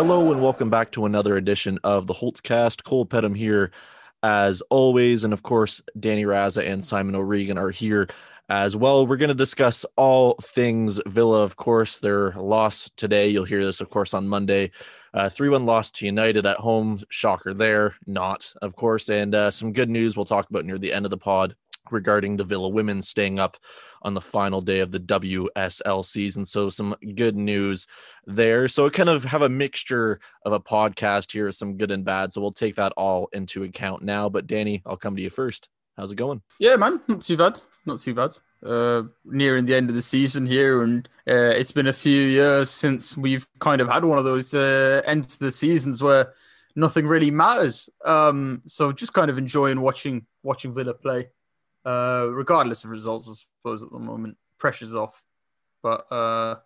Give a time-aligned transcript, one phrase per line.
[0.00, 2.84] Hello and welcome back to another edition of the Holtzcast.
[2.84, 3.70] Cole Pedham here,
[4.22, 8.08] as always, and of course, Danny Raza and Simon O'Regan are here
[8.48, 9.06] as well.
[9.06, 11.98] We're going to discuss all things Villa, of course.
[11.98, 13.28] Their loss today.
[13.28, 14.70] You'll hear this, of course, on Monday.
[15.12, 17.02] Uh, 3 1 loss to United at home.
[17.10, 17.94] Shocker there.
[18.06, 19.10] Not, of course.
[19.10, 21.56] And uh, some good news we'll talk about near the end of the pod
[21.90, 23.58] regarding the Villa women staying up
[24.02, 26.44] on the final day of the WSL season.
[26.44, 27.86] So some good news
[28.26, 28.68] there.
[28.68, 32.32] So kind of have a mixture of a podcast here, some good and bad.
[32.32, 34.28] So we'll take that all into account now.
[34.28, 35.68] But Danny, I'll come to you first.
[35.96, 36.40] How's it going?
[36.58, 37.60] Yeah, man, not too bad.
[37.84, 38.36] Not too bad.
[38.64, 42.70] Uh, nearing the end of the season here, and uh, it's been a few years
[42.70, 46.34] since we've kind of had one of those uh, ends of the seasons where
[46.76, 47.88] nothing really matters.
[48.04, 51.28] Um, so just kind of enjoying watching watching Villa play,
[51.84, 53.28] uh, regardless of results.
[53.28, 55.24] I suppose at the moment, pressure's off,
[55.82, 56.56] but uh,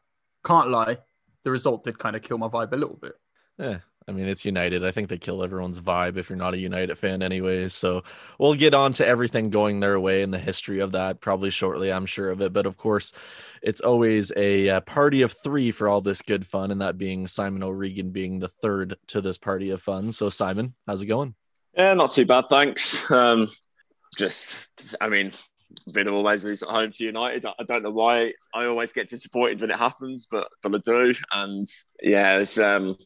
[0.45, 0.99] can't lie,
[1.43, 3.15] the result did kind of kill my vibe a little bit.
[3.59, 4.85] Yeah, I mean, it's United.
[4.85, 7.73] I think they kill everyone's vibe if you're not a United fan, anyways.
[7.73, 8.03] So
[8.39, 11.93] we'll get on to everything going their way and the history of that probably shortly,
[11.93, 12.53] I'm sure of it.
[12.53, 13.13] But of course,
[13.63, 17.29] it's always a, uh party of three for all this good fun, and that being
[17.29, 20.13] Simon O'Regan being the third to this party of fun.
[20.13, 21.35] So, Simon, how's it going?
[21.77, 23.11] Yeah, not too bad, thanks.
[23.11, 23.49] Um,
[24.15, 24.69] just,
[25.01, 25.33] I mean,
[25.89, 27.45] Villa always lose at home to United.
[27.47, 31.15] I don't know why I always get disappointed when it happens, but but I do.
[31.33, 31.67] And
[32.03, 32.97] yeah, it's, um,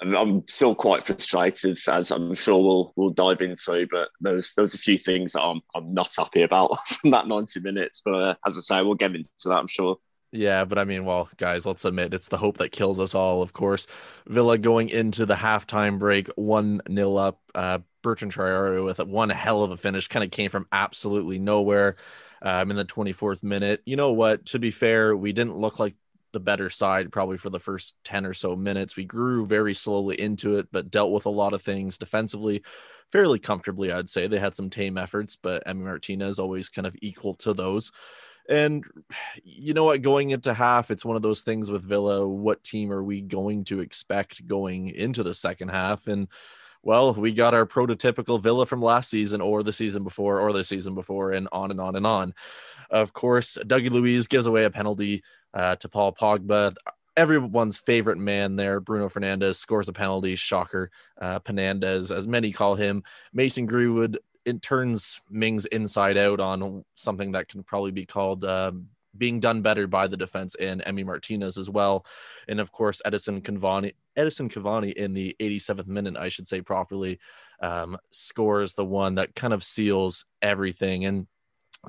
[0.00, 3.86] I'm- I'm still quite frustrated, as I'm sure we'll we'll dive into.
[3.90, 7.60] But there's there's a few things that I'm I'm not happy about from that 90
[7.60, 8.02] minutes.
[8.04, 9.58] But uh, as I say, we'll get into that.
[9.58, 9.96] I'm sure.
[10.30, 13.40] Yeah, but I mean, well, guys, let's admit it's the hope that kills us all,
[13.40, 13.86] of course.
[14.26, 17.40] Villa going into the halftime break, 1 0 up.
[17.54, 21.96] Uh, Bertrand Traore with one hell of a finish, kind of came from absolutely nowhere
[22.42, 23.82] um, in the 24th minute.
[23.86, 24.46] You know what?
[24.46, 25.94] To be fair, we didn't look like
[26.32, 28.96] the better side probably for the first 10 or so minutes.
[28.96, 32.62] We grew very slowly into it, but dealt with a lot of things defensively
[33.10, 34.26] fairly comfortably, I'd say.
[34.26, 37.90] They had some tame efforts, but Emmy Martinez always kind of equal to those.
[38.48, 38.84] And
[39.44, 40.00] you know what?
[40.02, 42.26] Going into half, it's one of those things with Villa.
[42.26, 46.06] What team are we going to expect going into the second half?
[46.06, 46.28] And
[46.82, 50.64] well, we got our prototypical Villa from last season, or the season before, or the
[50.64, 52.34] season before, and on and on and on.
[52.88, 55.22] Of course, Dougie Luiz gives away a penalty
[55.52, 56.74] uh, to Paul Pogba.
[57.16, 60.36] Everyone's favorite man there, Bruno Fernandes, scores a penalty.
[60.36, 60.90] Shocker.
[61.20, 63.02] Uh, Penandez, as many call him.
[63.34, 68.88] Mason Greenwood it turns Mings inside out on something that can probably be called um,
[69.16, 72.06] being done better by the defense and Emmy Martinez as well.
[72.48, 77.18] And of course, Edison Cavani, Edison Cavani in the 87th minute, I should say properly,
[77.60, 81.04] um, scores the one that kind of seals everything.
[81.04, 81.26] And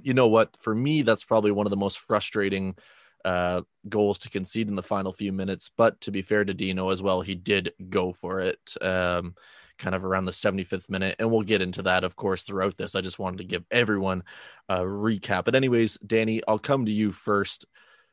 [0.01, 0.57] you know what?
[0.59, 2.75] For me, that's probably one of the most frustrating
[3.23, 5.71] uh, goals to concede in the final few minutes.
[5.75, 8.73] But to be fair to Dino as well, he did go for it.
[8.81, 9.35] Um,
[9.79, 11.15] kind of around the 75th minute.
[11.17, 12.95] And we'll get into that, of course, throughout this.
[12.95, 14.23] I just wanted to give everyone
[14.67, 15.45] a recap.
[15.45, 17.65] But, anyways, Danny, I'll come to you first.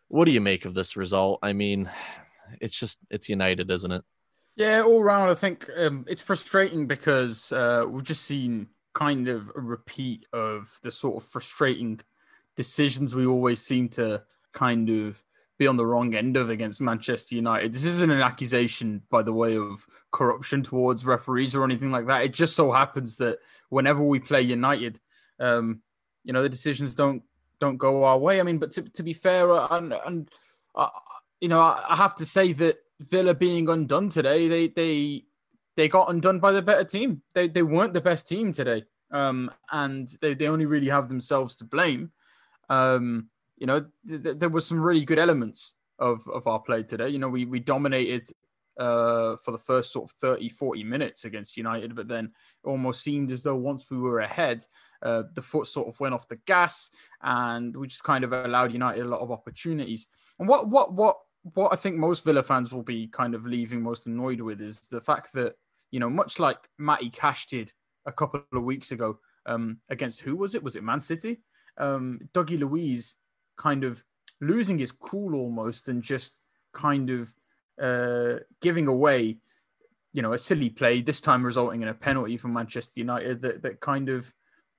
[0.08, 1.40] What do you make of this result?
[1.42, 1.90] I mean,
[2.60, 4.02] it's just, it's United, isn't it?
[4.54, 9.52] Yeah, all round, I think um, it's frustrating because uh, we've just seen kind of
[9.54, 12.00] a repeat of the sort of frustrating
[12.56, 14.22] decisions we always seem to
[14.54, 15.22] kind of
[15.58, 17.72] be on the wrong end of against Manchester United.
[17.72, 22.24] This isn't an accusation, by the way, of corruption towards referees or anything like that.
[22.24, 23.38] It just so happens that
[23.70, 25.00] whenever we play United,
[25.40, 25.80] um,
[26.24, 27.22] you know, the decisions don't
[27.58, 28.40] don't go our way.
[28.40, 30.30] I mean, but to, to be fair, uh, and and
[30.74, 30.88] uh,
[31.40, 35.24] you know, I, have to say that Villa being undone today, they they
[35.76, 37.22] they got undone by the better team.
[37.34, 41.56] They they weren't the best team today, um, and they they only really have themselves
[41.56, 42.12] to blame.
[42.68, 46.82] Um, you know, th- th- there were some really good elements of, of our play
[46.82, 47.08] today.
[47.08, 48.28] You know, we, we dominated
[48.78, 53.02] uh, for the first sort of 30, 40 minutes against United, but then it almost
[53.02, 54.64] seemed as though once we were ahead,
[55.02, 56.90] uh, the foot sort of went off the gas
[57.22, 60.08] and we just kind of allowed United a lot of opportunities.
[60.38, 61.16] And what, what, what,
[61.54, 64.80] what I think most Villa fans will be kind of leaving most annoyed with is
[64.80, 65.54] the fact that,
[65.90, 67.72] you know, much like Matty Cash did
[68.04, 70.62] a couple of weeks ago um, against who was it?
[70.62, 71.38] Was it Man City?
[71.78, 73.16] um, Dougie Luiz
[73.56, 74.02] kind of
[74.40, 76.40] losing his cool almost and just
[76.72, 77.34] kind of
[77.80, 79.38] uh, giving away,
[80.12, 83.62] you know, a silly play, this time resulting in a penalty from Manchester United that,
[83.62, 84.32] that kind of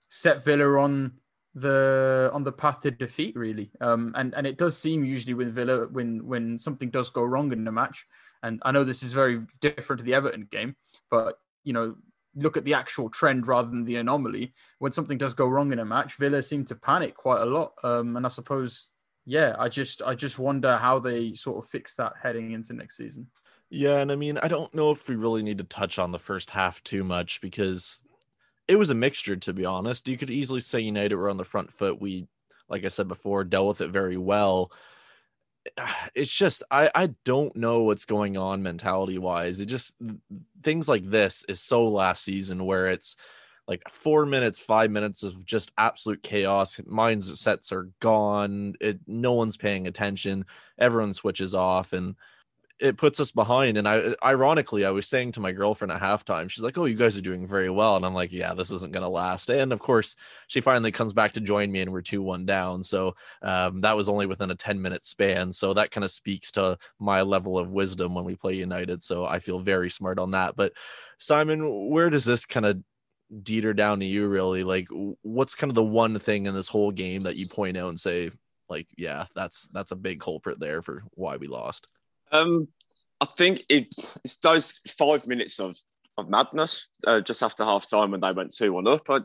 [0.10, 1.12] set Villa on
[1.56, 3.72] the on the path to defeat really.
[3.82, 7.52] Um and and it does seem usually with villa when when something does go wrong
[7.52, 8.06] in the match
[8.44, 10.76] and i know this is very different to the everton game
[11.10, 11.96] but you know
[12.38, 15.80] look at the actual trend rather than the anomaly when something does go wrong in
[15.80, 18.90] a match villa seem to panic quite a lot um and i suppose
[19.26, 22.96] yeah i just i just wonder how they sort of fix that heading into next
[22.96, 23.28] season
[23.70, 26.20] yeah and i mean i don't know if we really need to touch on the
[26.20, 28.04] first half too much because
[28.68, 30.08] it was a mixture, to be honest.
[30.08, 32.02] You could easily say United were on the front foot.
[32.02, 32.28] We,
[32.70, 34.72] like I said before, dealt with it very well.
[36.16, 39.60] It's just I I don't know what's going on mentality wise.
[39.60, 39.96] It just
[40.64, 43.16] things like this is so last season where it's
[43.68, 46.78] like four minutes, five minutes of just absolute chaos.
[46.78, 48.74] Mindsets are gone.
[48.80, 50.46] It no one's paying attention.
[50.80, 52.16] Everyone switches off and
[52.80, 53.78] it puts us behind.
[53.78, 56.96] And I, ironically, I was saying to my girlfriend at halftime, she's like, "Oh, you
[56.96, 59.80] guys are doing very well," and I'm like, "Yeah, this isn't gonna last." And of
[59.80, 60.16] course,
[60.48, 62.84] she finally comes back to join me, and we're two one down.
[62.84, 65.52] So um, that was only within a ten minute span.
[65.54, 69.02] So that kind of speaks to my level of wisdom when we play United.
[69.04, 70.56] So I feel very smart on that.
[70.56, 70.74] But
[71.18, 72.78] Simon, where does this kind of
[73.44, 74.88] deeter down to you really like
[75.22, 78.00] what's kind of the one thing in this whole game that you point out and
[78.00, 78.32] say
[78.70, 81.88] like yeah that's that's a big culprit there for why we lost
[82.32, 82.68] um,
[83.22, 83.88] I think it,
[84.24, 85.78] it's those five minutes of,
[86.18, 89.10] of madness uh, just after half time when they went 2 1 up.
[89.10, 89.20] I,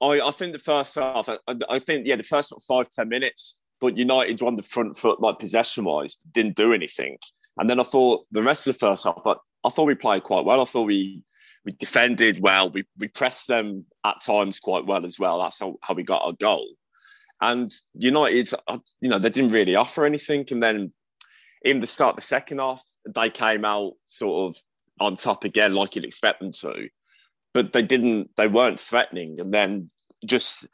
[0.00, 3.58] I, I, think the first half, I, I, think, yeah, the first five, 10 minutes,
[3.80, 7.18] but United on the front foot, like possession wise, didn't do anything.
[7.58, 10.24] And then I thought the rest of the first half, but I thought we played
[10.24, 10.60] quite well.
[10.60, 11.22] I thought we
[11.64, 12.70] we defended well.
[12.70, 15.40] We, we pressed them at times quite well as well.
[15.40, 16.66] That's how, how we got our goal.
[17.40, 18.50] And United,
[19.00, 20.46] you know, they didn't really offer anything.
[20.50, 20.92] And then
[21.64, 24.62] in the start the second half, they came out sort of
[25.00, 26.88] on top again, like you'd expect them to.
[27.52, 29.40] But they didn't, they weren't threatening.
[29.40, 29.88] And then
[30.24, 30.66] just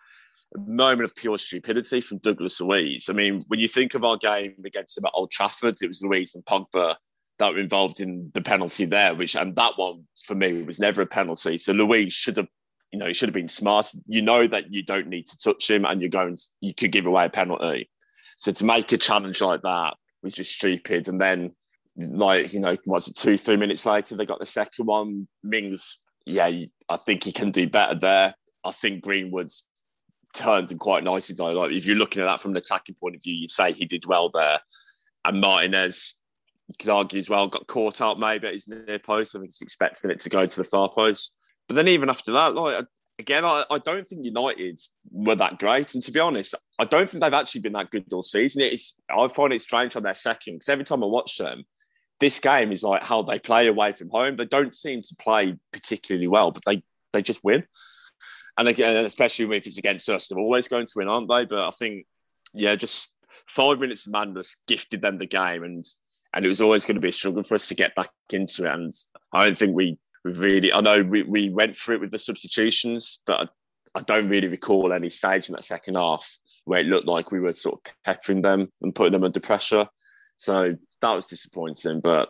[0.55, 3.09] a moment of pure stupidity from Douglas Luiz.
[3.09, 6.03] I mean, when you think of our game against them at Old Trafford, it was
[6.03, 6.97] Luiz and Pogba
[7.39, 11.03] that were involved in the penalty there, which and that one for me was never
[11.03, 11.57] a penalty.
[11.57, 12.49] So Luiz should have,
[12.93, 13.91] you know, he should have been smart.
[14.07, 17.07] You know that you don't need to touch him and you're going, you could give
[17.07, 17.89] away a penalty.
[18.37, 21.09] So to make a challenge like that was just stupid.
[21.09, 21.53] And then,
[21.97, 25.29] like, you know, was it two, three minutes later, they got the second one.
[25.43, 26.51] Mings, yeah,
[26.89, 28.35] I think he can do better there.
[28.65, 29.67] I think Greenwood's
[30.35, 31.53] turned him quite nicely, though.
[31.53, 33.85] Like, if you're looking at that from an attacking point of view, you'd say he
[33.85, 34.61] did well there.
[35.25, 36.17] And Martinez,
[36.69, 39.35] you could argue as well, got caught out maybe at his near post.
[39.35, 41.37] I think he's expecting it to go to the far post.
[41.67, 42.85] But then even after that, like
[43.21, 44.81] again, I, I, don't think United
[45.11, 45.95] were that great.
[45.95, 48.63] And to be honest, I don't think they've actually been that good all season.
[48.63, 51.65] It's I find it strange on their second because every time I watch them,
[52.19, 54.37] this game is like how they play away from home.
[54.37, 56.83] They don't seem to play particularly well, but they
[57.13, 57.65] they just win.
[58.59, 61.45] And again, especially if it's against us, they're always going to win, aren't they?
[61.45, 62.07] But I think,
[62.53, 63.15] yeah, just
[63.47, 65.85] five minutes of madness gifted them the game, and
[66.35, 68.67] and it was always going to be a struggle for us to get back into
[68.67, 68.75] it.
[68.75, 68.93] And
[69.33, 72.19] I don't think we we really, I know we, we went through it with the
[72.19, 73.41] substitutions, but
[73.95, 77.33] I, I don't really recall any stage in that second half where it looked like
[77.33, 79.89] we were sort of peppering them and putting them under pressure.
[80.37, 82.01] So that was disappointing.
[82.01, 82.29] But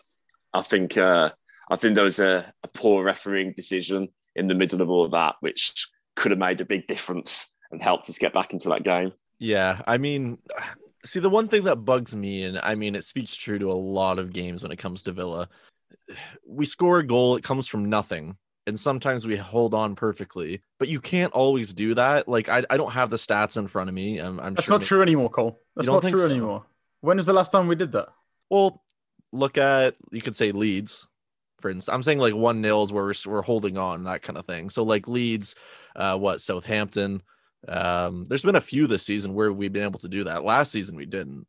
[0.53, 1.31] I think uh,
[1.69, 5.11] I think there was a, a poor refereeing decision in the middle of all of
[5.11, 8.83] that, which could have made a big difference and helped us get back into that
[8.83, 9.13] game.
[9.39, 10.37] Yeah, I mean,
[11.05, 13.73] see, the one thing that bugs me, and I mean, it speaks true to a
[13.73, 15.49] lot of games when it comes to Villa,
[16.47, 18.37] we score a goal, it comes from nothing.
[18.67, 22.27] And sometimes we hold on perfectly, but you can't always do that.
[22.27, 24.19] Like I, I don't have the stats in front of me.
[24.19, 24.87] I'm, I'm That's sure not maybe...
[24.87, 25.59] true anymore, Cole.
[25.75, 26.25] That's not true so?
[26.25, 26.65] anymore.
[27.01, 28.09] When was the last time we did that?
[28.51, 28.83] Well,
[29.31, 31.07] look at you could say Leeds,
[31.59, 31.93] for instance.
[31.93, 34.69] I'm saying like one nils where we're, we're holding on that kind of thing.
[34.69, 35.55] So like Leeds,
[35.95, 37.23] uh, what Southampton.
[37.67, 40.43] Um, there's been a few this season where we've been able to do that.
[40.43, 41.47] Last season we didn't.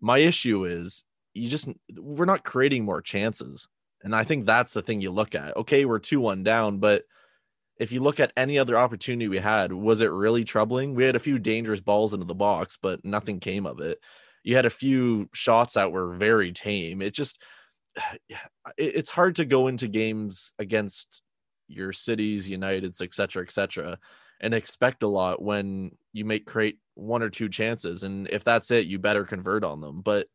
[0.00, 3.68] My issue is you just we're not creating more chances.
[4.02, 5.56] And I think that's the thing you look at.
[5.56, 7.04] Okay, we're 2 1 down, but
[7.78, 10.94] if you look at any other opportunity we had, was it really troubling?
[10.94, 13.98] We had a few dangerous balls into the box, but nothing came of it.
[14.44, 17.02] You had a few shots that were very tame.
[17.02, 17.42] It just,
[18.76, 21.22] it's hard to go into games against
[21.66, 23.98] your cities, Uniteds, etc., etc.,
[24.40, 28.02] and expect a lot when you make create one or two chances.
[28.02, 30.02] And if that's it, you better convert on them.
[30.02, 30.26] But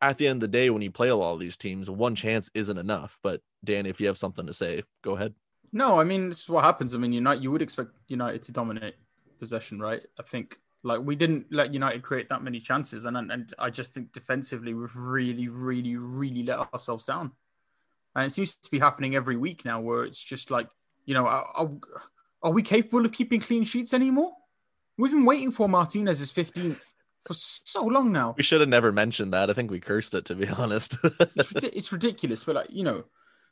[0.00, 2.14] at the end of the day, when you play a lot of these teams, one
[2.14, 3.18] chance isn't enough.
[3.22, 5.34] But Dan, if you have something to say, go ahead.
[5.72, 6.94] No, I mean this is what happens.
[6.94, 8.96] I mean, United, you would expect United to dominate
[9.38, 10.04] possession, right?
[10.18, 13.94] I think Like we didn't let United create that many chances, and and I just
[13.94, 17.32] think defensively we've really, really, really let ourselves down.
[18.16, 20.68] And it seems to be happening every week now, where it's just like,
[21.04, 21.70] you know, are,
[22.42, 24.32] are we capable of keeping clean sheets anymore?
[24.98, 26.82] We've been waiting for Martinez's 15th
[27.24, 28.34] for so long now.
[28.36, 29.50] We should have never mentioned that.
[29.50, 30.96] I think we cursed it, to be honest.
[31.02, 33.04] it's, it's, ridiculous, but like you know,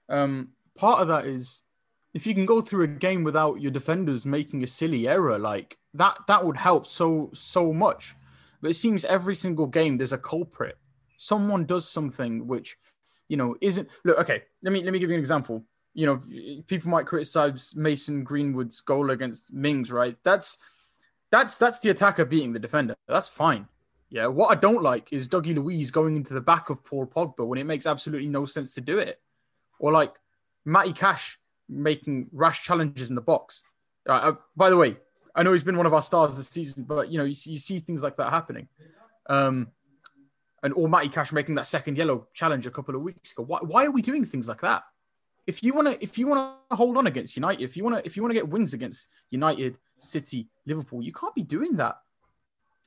[0.08, 1.62] um, part of that is
[2.14, 5.78] if you can go through a game without your defenders making a silly error, like
[5.94, 8.14] that, that would help so so much.
[8.60, 10.78] But it seems every single game there's a culprit.
[11.16, 12.76] Someone does something which,
[13.28, 13.88] you know, isn't.
[14.04, 14.42] Look, okay.
[14.62, 15.64] Let me let me give you an example.
[15.94, 20.16] You know, people might criticize Mason Greenwood's goal against Mings, right?
[20.22, 20.58] That's
[21.30, 22.94] that's that's the attacker beating the defender.
[23.06, 23.66] That's fine.
[24.10, 24.26] Yeah.
[24.26, 27.58] What I don't like is Dougie Luiz going into the back of Paul Pogba when
[27.58, 29.20] it makes absolutely no sense to do it,
[29.78, 30.14] or like
[30.64, 33.64] Matty Cash making rash challenges in the box.
[34.08, 34.96] Uh, uh, by the way,
[35.34, 37.52] I know he's been one of our stars this season, but you know you see,
[37.52, 38.68] you see things like that happening.
[39.28, 39.68] Um,
[40.62, 43.44] and or Matty Cash making that second yellow challenge a couple of weeks ago.
[43.44, 44.82] Why, why are we doing things like that?
[45.48, 46.40] If you want to, if you want
[46.70, 48.74] to hold on against United, if you want to, if you want to get wins
[48.74, 51.96] against United, City, Liverpool, you can't be doing that.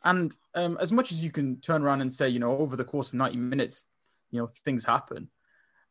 [0.04, 2.84] And um, as much as you can turn around and say, you know, over the
[2.84, 3.88] course of ninety minutes,
[4.30, 5.30] you know, things happen.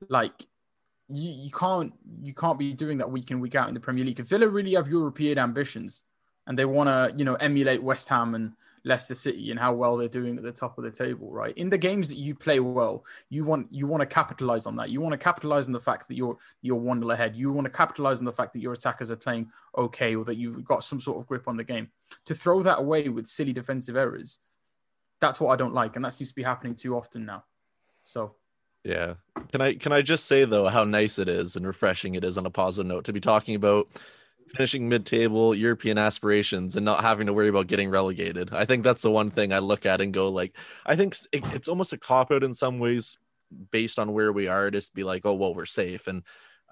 [0.08, 0.46] Like
[1.08, 4.04] you, you can't you can't be doing that week in week out in the Premier
[4.04, 4.20] League.
[4.20, 6.02] If Villa really have European ambitions
[6.50, 8.52] and they want to you know emulate West Ham and
[8.82, 11.56] Leicester City and how well they're doing at the top of the table, right?
[11.56, 14.90] In the games that you play well, you want you want to capitalize on that.
[14.90, 17.36] You want to capitalize on the fact that you're you're one nil ahead.
[17.36, 20.38] You want to capitalize on the fact that your attackers are playing okay or that
[20.38, 21.88] you've got some sort of grip on the game.
[22.24, 24.40] To throw that away with silly defensive errors,
[25.20, 27.44] that's what I don't like, and that seems to be happening too often now.
[28.02, 28.34] So
[28.82, 29.14] yeah.
[29.52, 32.36] Can I can I just say though how nice it is and refreshing it is
[32.36, 33.86] on a positive note to be talking about
[34.54, 38.52] finishing mid-table European aspirations and not having to worry about getting relegated.
[38.52, 41.68] I think that's the one thing I look at and go like I think it's
[41.68, 43.18] almost a cop out in some ways
[43.70, 46.06] based on where we are to be like oh well we're safe.
[46.06, 46.22] And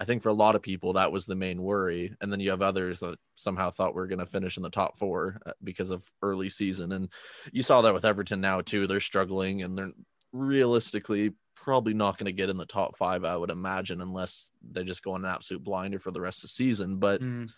[0.00, 2.14] I think for a lot of people that was the main worry.
[2.20, 4.70] And then you have others that somehow thought we are going to finish in the
[4.70, 6.92] top 4 uh, because of early season.
[6.92, 7.08] And
[7.52, 8.86] you saw that with Everton now too.
[8.86, 9.92] They're struggling and they're
[10.32, 11.32] realistically
[11.62, 15.02] probably not going to get in the top five, I would imagine, unless they just
[15.02, 16.98] go on an absolute blinder for the rest of the season.
[16.98, 17.50] But mm.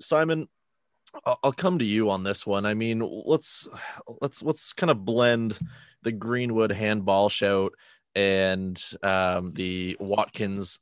[0.00, 0.48] Simon,
[1.24, 2.66] I'll come to you on this one.
[2.66, 3.68] I mean, let's
[4.20, 5.58] let's let's kind of blend
[6.02, 7.72] the Greenwood handball shout
[8.14, 10.80] and um, the Watkins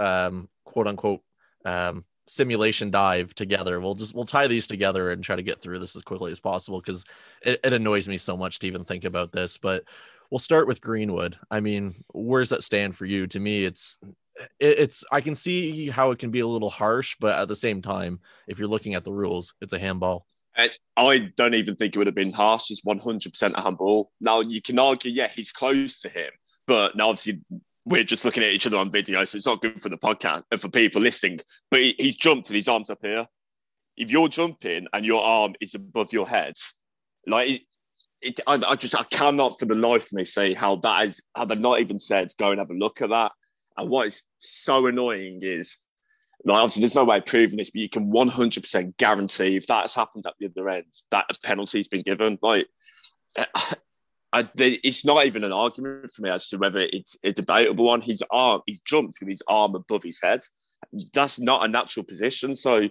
[0.00, 1.20] um, quote unquote
[1.64, 3.80] um, simulation dive together.
[3.80, 6.40] We'll just we'll tie these together and try to get through this as quickly as
[6.40, 7.04] possible because
[7.42, 9.58] it, it annoys me so much to even think about this.
[9.58, 9.84] But
[10.32, 11.36] we'll start with Greenwood.
[11.50, 13.26] I mean, where does that stand for you?
[13.28, 13.98] To me, it's
[14.58, 17.82] it's I can see how it can be a little harsh, but at the same
[17.82, 20.26] time, if you're looking at the rules, it's a handball.
[20.96, 22.70] I don't even think it would have been harsh.
[22.70, 24.10] It's 100% a handball.
[24.20, 26.30] Now you can argue, yeah, he's close to him,
[26.66, 27.40] but now obviously
[27.84, 30.44] we're just looking at each other on video, so it's not good for the podcast
[30.50, 31.40] and for people listening.
[31.70, 33.26] But he, he's jumped and his arms up here.
[33.98, 36.54] If you're jumping and your arm is above your head,
[37.26, 37.66] like
[38.20, 41.22] it, I, I, just I cannot for the life of me say how that is
[41.34, 43.32] how they've not even said go and have a look at that.
[43.76, 45.78] And what is so annoying is
[46.44, 49.82] like obviously there's no way of proving this, but you can 100% guarantee if that
[49.82, 52.38] has happened at the other end that a penalty's been given.
[52.42, 52.68] Like
[53.38, 53.44] uh,
[54.32, 58.00] I, it's not even an argument for me as to whether it's a debatable one.
[58.00, 60.40] His arm, he's jumped with his arm above his head.
[61.12, 62.56] That's not a natural position.
[62.56, 62.88] So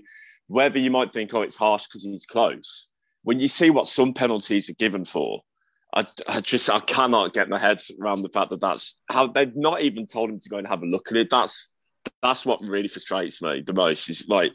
[0.47, 2.90] whether you might think, oh, it's harsh because he's close,
[3.23, 5.41] when you see what some penalties are given for,
[5.93, 9.55] I, I, just I cannot get my head around the fact that that's how they've
[9.55, 11.29] not even told him to go and have a look at it.
[11.29, 11.73] That's
[12.23, 14.09] that's what really frustrates me the most.
[14.09, 14.51] Is like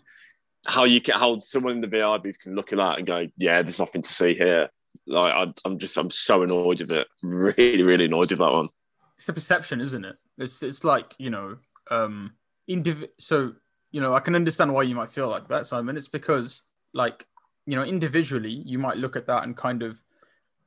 [0.67, 3.27] how you can how someone in the VAR booth can look at that and go,
[3.37, 4.69] yeah, there's nothing to see here.
[5.07, 7.07] Like I, I'm just I'm so annoyed with it.
[7.23, 8.69] Really, really annoyed with that one.
[9.17, 10.17] It's the perception, isn't it?
[10.39, 11.59] It's it's like you know,
[11.91, 12.35] um,
[12.69, 13.55] indiv- So
[13.91, 15.97] you know, I can understand why you might feel like that, Simon.
[15.97, 16.63] It's because
[16.95, 17.27] like
[17.67, 20.03] you know, individually, you might look at that and kind of,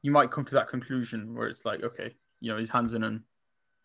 [0.01, 3.03] you might come to that conclusion where it's like, okay, you know, his hands in
[3.03, 3.23] an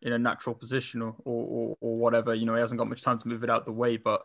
[0.03, 2.35] in a natural position or, or, or whatever.
[2.35, 4.21] You know, he hasn't got much time to move it out the way, but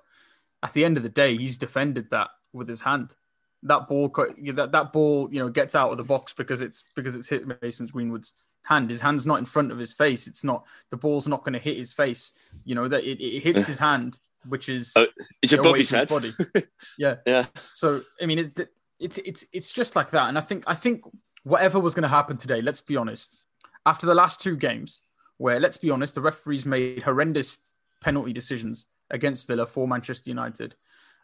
[0.61, 3.15] at the end of the day, he's defended that with his hand.
[3.63, 4.09] That ball,
[4.53, 7.45] that that ball, you know, gets out of the box because it's because it's hit
[7.61, 8.33] Mason's Greenwood's
[8.65, 8.89] hand.
[8.89, 10.27] His hand's not in front of his face.
[10.27, 12.33] It's not the ball's not going to hit his face.
[12.63, 15.07] You know that it, it hits his hand, which is uh,
[15.41, 16.07] it's above his head.
[16.07, 16.33] body.
[16.97, 17.45] Yeah, yeah.
[17.73, 18.61] So I mean, it's
[18.99, 20.29] it's it's it's just like that.
[20.29, 21.03] And I think I think
[21.43, 23.37] whatever was going to happen today, let's be honest,
[23.85, 25.01] after the last two games,
[25.37, 30.75] where let's be honest, the referees made horrendous penalty decisions against Villa for Manchester United.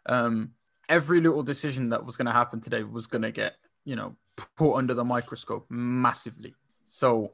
[0.06, 0.52] Um,
[0.88, 3.56] every little decision that was going to happen today was going to get
[3.86, 4.16] you know,
[4.56, 6.54] put under the microscope massively.
[6.84, 7.32] So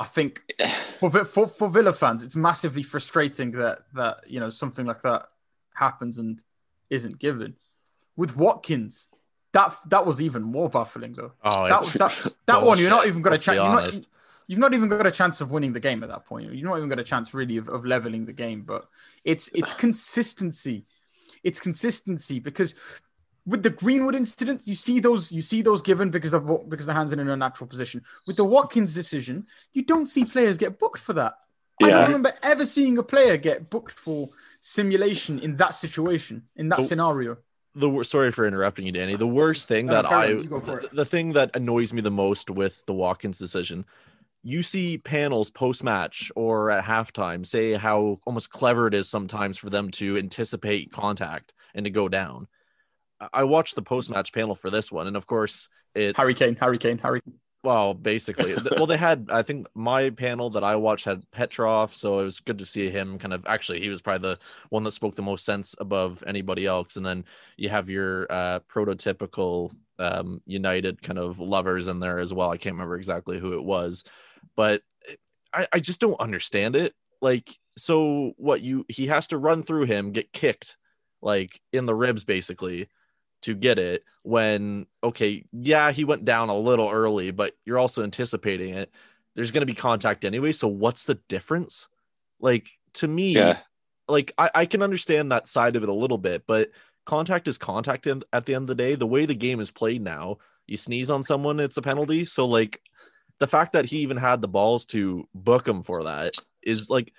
[0.00, 0.40] I think
[1.00, 5.26] for, for for Villa fans, it's massively frustrating that that you know something like that
[5.74, 6.42] happens and
[6.88, 7.56] isn't given.
[8.16, 9.08] With Watkins,
[9.52, 11.32] that that was even more baffling though.
[11.44, 13.56] Oh, that it's that, that one, you're not even got a let's chance.
[13.56, 13.94] You're not,
[14.46, 16.52] you've not even got a chance of winning the game at that point.
[16.52, 18.62] You've not even got a chance really of, of leveling the game.
[18.62, 18.88] But
[19.24, 20.84] it's it's consistency.
[21.44, 22.74] It's consistency because
[23.44, 26.94] with the Greenwood incidents, you see those you see those given because of because the
[26.94, 28.02] hands are in an unnatural position.
[28.26, 31.34] With the Watkins decision, you don't see players get booked for that.
[31.82, 34.30] I don't remember ever seeing a player get booked for
[34.60, 37.38] simulation in that situation, in that Oh, scenario.
[37.74, 39.16] The sorry for interrupting you, Danny.
[39.16, 40.90] The worst thing No, that I on, you go for it.
[40.94, 43.84] the thing that annoys me the most with the Watkins decision,
[44.42, 49.56] you see panels post match or at halftime say how almost clever it is sometimes
[49.56, 52.48] for them to anticipate contact and to go down.
[53.20, 56.34] I- I watched the post match panel for this one, and of course it's Harry
[56.34, 57.20] Kane, Harry Kane, Harry.
[57.62, 59.28] Well, basically, well, they had.
[59.30, 62.90] I think my panel that I watched had Petrov, so it was good to see
[62.90, 63.18] him.
[63.18, 64.38] Kind of, actually, he was probably the
[64.70, 66.96] one that spoke the most sense above anybody else.
[66.96, 67.24] And then
[67.56, 72.50] you have your uh, prototypical um, United kind of lovers in there as well.
[72.50, 74.02] I can't remember exactly who it was,
[74.56, 74.82] but
[75.52, 76.94] I, I just don't understand it.
[77.20, 80.76] Like, so what you he has to run through him, get kicked,
[81.20, 82.88] like in the ribs, basically
[83.42, 88.02] to get it when okay yeah he went down a little early but you're also
[88.02, 88.90] anticipating it.
[89.34, 91.88] There's going to be contact anyway so what's the difference?
[92.40, 93.58] Like to me Yeah.
[94.08, 96.70] like I, I can understand that side of it a little bit but
[97.04, 98.94] contact is contact in, at the end of the day.
[98.94, 102.24] The way the game is played now you sneeze on someone it's a penalty.
[102.24, 102.80] So like
[103.40, 107.12] the fact that he even had the balls to book him for that is like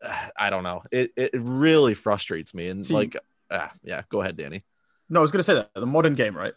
[0.36, 0.82] i don't know.
[0.92, 3.16] It, it really frustrates me and See- like
[3.50, 4.62] ah, yeah go ahead danny
[5.08, 6.54] No, I was going to say that the modern game, right?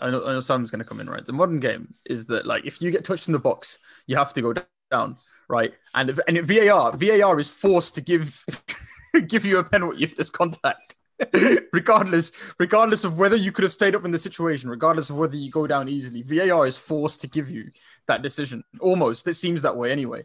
[0.00, 1.24] I know, I know Simon's going to come in, right?
[1.24, 4.32] The modern game is that like if you get touched in the box, you have
[4.34, 4.54] to go
[4.90, 5.16] down,
[5.48, 5.72] right?
[5.94, 8.44] And if, and if VAR, VAR is forced to give
[9.26, 10.96] give you a penalty if there's contact,
[11.72, 15.36] regardless regardless of whether you could have stayed up in the situation, regardless of whether
[15.36, 16.22] you go down easily.
[16.22, 17.70] VAR is forced to give you
[18.06, 18.64] that decision.
[18.80, 20.24] Almost, it seems that way anyway.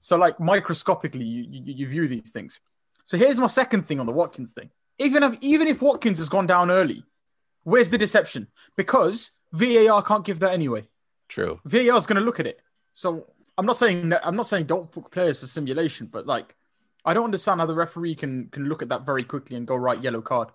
[0.00, 2.60] So like microscopically, you, you, you view these things.
[3.04, 4.70] So here's my second thing on the Watkins thing.
[4.98, 7.04] Even if even if Watkins has gone down early,
[7.68, 8.48] where's the deception?
[8.76, 10.88] Because VAR can't give that anyway.
[11.28, 12.60] true VAR is going to look at it.
[12.92, 13.26] So
[13.56, 16.54] I'm not saying that I'm not saying don't book players for simulation, but like
[17.04, 19.76] I don't understand how the referee can can look at that very quickly and go
[19.76, 20.48] right yellow card.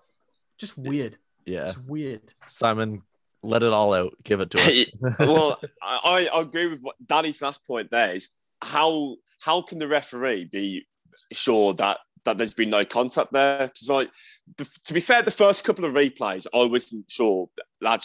[0.58, 1.16] Just weird.
[1.44, 2.32] yeah Just weird.
[2.46, 3.02] Simon,
[3.42, 4.14] let it all out.
[4.22, 5.16] Give it to us.
[5.20, 8.30] well, I, I agree with what Danny's last point there is
[8.62, 10.86] how how can the referee be
[11.32, 13.68] sure that that there's been no contact there?
[13.68, 14.10] Because like
[14.56, 17.48] the, to be fair, the first couple of replays, I wasn't sure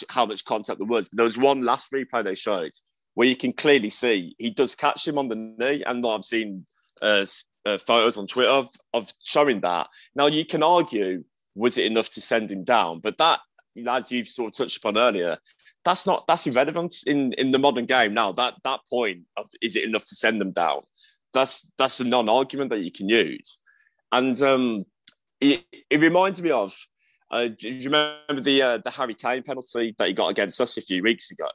[0.08, 1.08] how much contact there was.
[1.12, 2.72] There was one last replay they showed
[3.14, 6.64] where you can clearly see he does catch him on the knee, and I've seen
[7.02, 7.26] uh,
[7.66, 9.88] uh, photos on Twitter of, of showing that.
[10.14, 13.40] Now you can argue was it enough to send him down, but that
[13.86, 15.36] as you've sort of touched upon earlier,
[15.84, 18.32] that's not that's irrelevant in in the modern game now.
[18.32, 20.80] That that point of is it enough to send them down?
[21.32, 23.58] That's that's a non-argument that you can use,
[24.12, 24.84] and um,
[25.40, 26.74] it, it reminds me of.
[27.30, 30.76] Uh, do you remember the uh, the Harry Kane penalty that he got against us
[30.76, 31.46] a few weeks ago?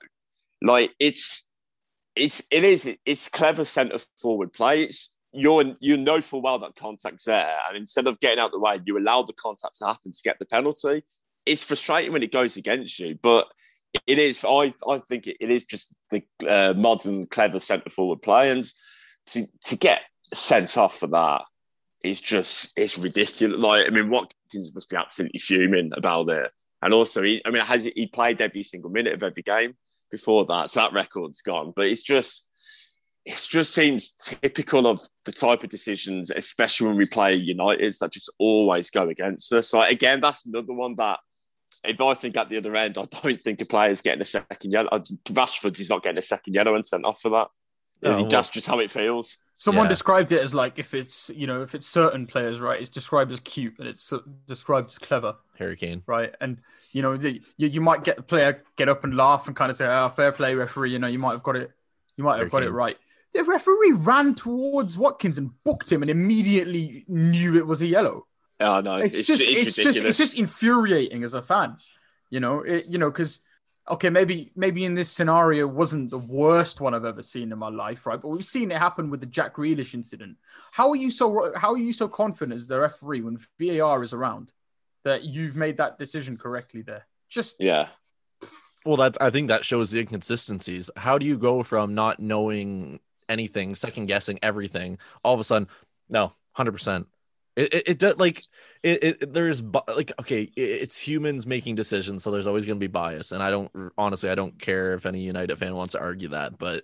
[0.62, 1.44] Like it's
[2.16, 4.84] it's it is it's clever centre forward play.
[4.84, 8.60] It's you're you know full well that contact's there, and instead of getting out the
[8.60, 11.04] way, you allow the contact to happen to get the penalty.
[11.46, 13.48] It's frustrating when it goes against you, but
[14.08, 14.46] it is.
[14.48, 18.66] I I think it, it is just the uh, modern clever centre forward play, and
[19.28, 21.42] to to get sent off for that
[22.06, 23.60] is just it's ridiculous.
[23.60, 27.64] Like I mean, Watkins must be absolutely fuming about it, and also he I mean
[27.64, 29.76] has he, played every single minute of every game
[30.12, 31.74] before that, so that record's gone.
[31.76, 32.50] But it's just
[33.26, 38.12] it just seems typical of the type of decisions, especially when we play Uniteds, that
[38.12, 39.74] just always go against us.
[39.74, 41.20] Like again, that's another one that
[41.84, 44.72] if I think at the other end, I don't think a player's getting a second
[44.72, 44.90] yellow.
[44.90, 47.48] Rashford is not getting a second yellow and sent off for that.
[48.06, 49.38] No, oh, well- that's just how it feels.
[49.58, 49.90] Someone Yeah.
[49.90, 52.80] described it as like if it's you know if it's certain players, right?
[52.80, 54.12] It's described as cute and it's
[54.48, 55.38] described as clever.
[55.58, 56.04] Hurricane.
[56.08, 56.36] right?
[56.42, 56.58] And
[56.92, 59.70] you know, the, you, you might get the player get up and laugh and kind
[59.70, 61.72] of say, "Oh, fair play, referee." You know, you might have got it,
[62.18, 62.98] you might have got it right.
[63.34, 68.28] The referee ran towards Watkins and booked him, and immediately knew it was a yellow.
[68.62, 68.96] Yeah, I know.
[68.96, 71.76] It's, just, it's, just, it's just infuriating as a fan.
[72.30, 73.42] You know, it, you know, because
[73.90, 77.70] okay, maybe, maybe in this scenario wasn't the worst one I've ever seen in my
[77.70, 78.22] life, right?
[78.22, 80.38] But we've seen it happen with the Jack Grealish incident.
[80.72, 84.14] How are you so, how are you so confident as the referee when VAR is
[84.14, 84.52] around
[85.04, 87.06] that you've made that decision correctly there?
[87.30, 87.88] Just yeah.
[88.86, 90.90] Well, that I think that shows the inconsistencies.
[90.96, 95.68] How do you go from not knowing anything, second guessing everything, all of a sudden,
[96.10, 97.08] no, hundred percent.
[97.56, 98.44] It, it, it does like
[98.86, 102.84] it, it there's like okay it, it's humans making decisions so there's always going to
[102.84, 106.00] be bias and i don't honestly i don't care if any united fan wants to
[106.00, 106.84] argue that but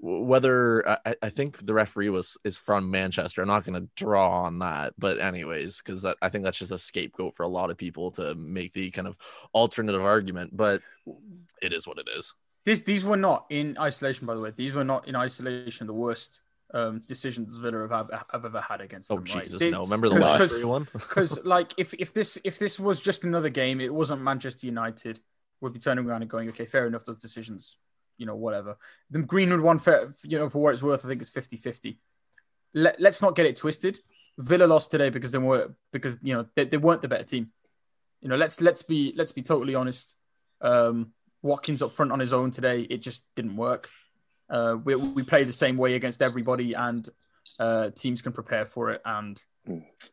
[0.00, 4.42] whether I, I think the referee was is from manchester i'm not going to draw
[4.42, 7.76] on that but anyways because i think that's just a scapegoat for a lot of
[7.76, 9.16] people to make the kind of
[9.54, 10.82] alternative argument but
[11.62, 12.34] it is what it is.
[12.64, 15.94] These these were not in isolation by the way these were not in isolation the
[15.94, 16.42] worst
[16.74, 19.24] um, decisions Villa have, have ever had against oh, them.
[19.24, 19.70] Jesus, right?
[19.70, 19.82] No!
[19.82, 20.86] Remember the last one?
[20.92, 25.20] Because like if if this if this was just another game, it wasn't Manchester United,
[25.60, 27.76] would be turning around and going, okay, fair enough, those decisions,
[28.16, 28.76] you know, whatever.
[29.10, 31.96] The Greenwood one, for, you know, for what it's worth, I think it's 50-50.
[32.74, 33.98] Let, let's not get it twisted.
[34.36, 37.50] Villa lost today because they were because you know they, they weren't the better team.
[38.20, 40.16] You know, let's let's be let's be totally honest.
[40.60, 43.90] Um, Watkins up front on his own today, it just didn't work.
[44.50, 47.08] Uh, we, we play the same way against everybody, and
[47.58, 49.02] uh, teams can prepare for it.
[49.04, 49.42] And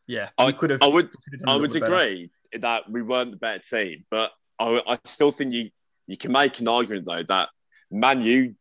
[0.08, 0.82] yeah, I could have.
[0.82, 1.10] I would.
[1.48, 2.62] I would agree better.
[2.62, 5.70] that we weren't the better team, but I, I still think you
[6.08, 7.50] you can make an argument though that
[7.92, 8.56] Man U.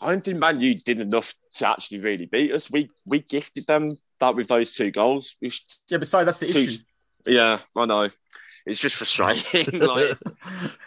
[0.00, 2.70] I don't think Man U did enough to actually really beat us.
[2.70, 5.36] We we gifted them that with those two goals.
[5.40, 6.78] yeah, besides that's the two, issue.
[7.26, 8.08] Yeah, I know.
[8.66, 9.80] It's just frustrating.
[9.80, 10.12] like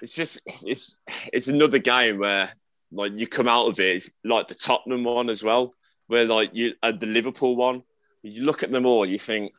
[0.01, 0.97] it's just it's
[1.31, 2.51] it's another game where
[2.93, 5.73] like you come out of it, it's like the Tottenham one as well,
[6.07, 7.83] where like you uh, the Liverpool one.
[8.21, 9.51] You look at them all, you think,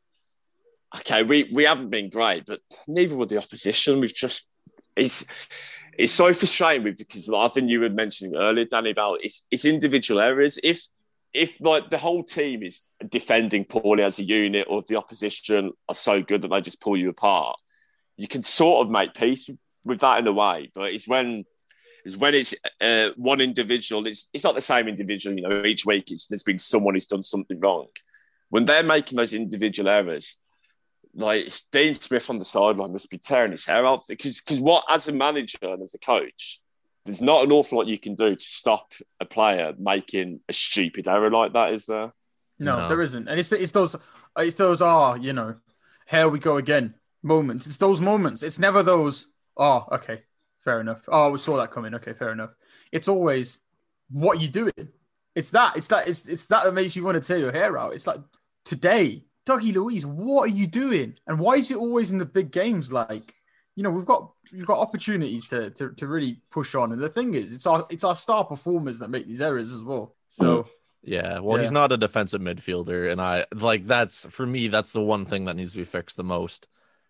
[0.97, 4.01] okay, we we haven't been great, but neither were the opposition.
[4.01, 4.49] We've just
[4.97, 5.27] it's
[5.99, 9.65] it's so frustrating because like, I think you were mentioning earlier, Danny, about it's it's
[9.65, 10.59] individual areas.
[10.63, 10.87] If
[11.33, 15.95] if like the whole team is defending poorly as a unit, or the opposition are
[15.95, 17.57] so good that they just pull you apart,
[18.17, 19.51] you can sort of make peace
[19.85, 20.71] with that in a way.
[20.75, 21.45] But it's when
[22.05, 24.07] is when it's uh, one individual.
[24.07, 25.37] It's it's not the same individual.
[25.37, 27.87] You know, each week it's, there's been someone who's done something wrong.
[28.51, 30.39] When they're making those individual errors,
[31.15, 34.85] like Dean Smith on the sideline must be tearing his hair out because because what
[34.91, 36.61] as a manager and as a coach,
[37.05, 41.09] there's not an awful lot you can do to stop a player making a stupid
[41.09, 42.13] error like that, is there?
[42.59, 42.89] No, no.
[42.89, 43.97] there isn't, and it's it's those
[44.39, 45.57] it's those are you know,
[46.07, 47.67] here we go again moments.
[47.67, 48.43] It's those moments.
[48.43, 49.29] It's never those.
[49.57, 50.23] Oh, okay,
[50.65, 51.05] fair enough.
[51.09, 51.95] Oh, we saw that coming.
[51.95, 52.55] Okay, fair enough.
[52.91, 53.59] It's always
[54.11, 54.89] what you doing.
[55.35, 55.77] It's that.
[55.77, 56.09] It's that.
[56.09, 57.93] It's it's that that makes you want to tear your hair out.
[57.93, 58.21] It's like
[58.65, 61.17] today, Dougie Luiz, what are you doing?
[61.27, 62.93] And why is it always in the big games?
[62.93, 63.35] Like,
[63.77, 66.93] you know, we've got we've got opportunities to to, to really push on.
[66.93, 69.83] And the thing is, it's our it's our star performers that make these errors as
[69.83, 70.17] well.
[70.29, 70.67] So.
[71.07, 71.65] Yeah, well, yeah.
[71.65, 74.69] he's not a defensive midfielder, and I like that's for me.
[74.69, 76.67] That's the one thing that needs to be fixed the most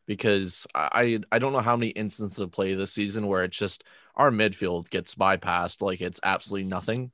[0.07, 3.85] because I I don't know how many instances of play this season where it's just
[4.15, 7.11] our midfield gets bypassed like it's absolutely nothing.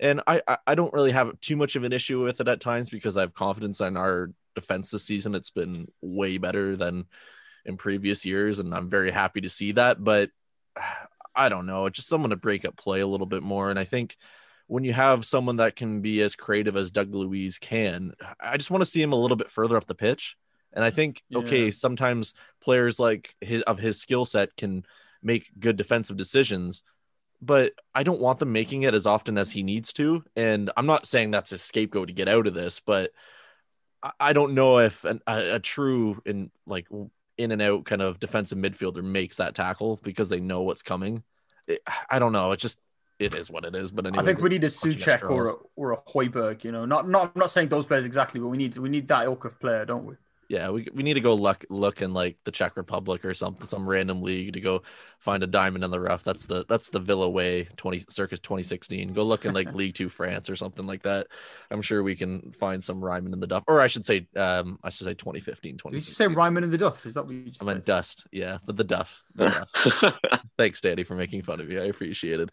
[0.00, 2.90] And I, I don't really have too much of an issue with it at times
[2.90, 5.36] because I have confidence in our defense this season.
[5.36, 7.06] It's been way better than
[7.64, 10.02] in previous years, and I'm very happy to see that.
[10.02, 10.30] But
[11.36, 13.68] I don't know, it's just someone to break up play a little bit more.
[13.68, 14.16] And I think
[14.68, 18.70] when you have someone that can be as creative as Doug Luiz can, I just
[18.70, 20.36] want to see him a little bit further up the pitch.
[20.74, 21.38] And I think yeah.
[21.38, 24.84] okay, sometimes players like his of his skill set can
[25.22, 26.82] make good defensive decisions,
[27.40, 30.24] but I don't want them making it as often as he needs to.
[30.36, 33.12] And I'm not saying that's a scapegoat to get out of this, but
[34.20, 36.88] I don't know if an, a, a true in like
[37.38, 41.22] in and out kind of defensive midfielder makes that tackle because they know what's coming.
[41.66, 42.52] It, I don't know.
[42.52, 42.80] It just
[43.18, 43.90] it is what it is.
[43.90, 46.64] But anyway, I think we need a Soucek or a, or a Højbjerg.
[46.64, 49.08] You know, not not I'm not saying those players exactly, but we need we need
[49.08, 50.14] that ilk of player, don't we?
[50.54, 53.66] Yeah, we, we need to go look look in like the Czech Republic or something,
[53.66, 54.82] some random league to go
[55.18, 56.22] find a diamond in the rough.
[56.22, 59.14] That's the that's the Villa way twenty circus twenty sixteen.
[59.14, 61.26] Go look in like League Two France or something like that.
[61.72, 64.78] I'm sure we can find some Ryman in the Duff, or I should say, um,
[64.84, 65.90] I should say 2015, 2016.
[65.90, 67.04] Did you say Ryman in the Duff?
[67.04, 68.28] Is that what you just I meant Dust.
[68.30, 69.24] Yeah, but the Duff.
[69.34, 70.40] The Duff.
[70.56, 71.78] Thanks, Daddy, for making fun of me.
[71.78, 72.50] I appreciate it.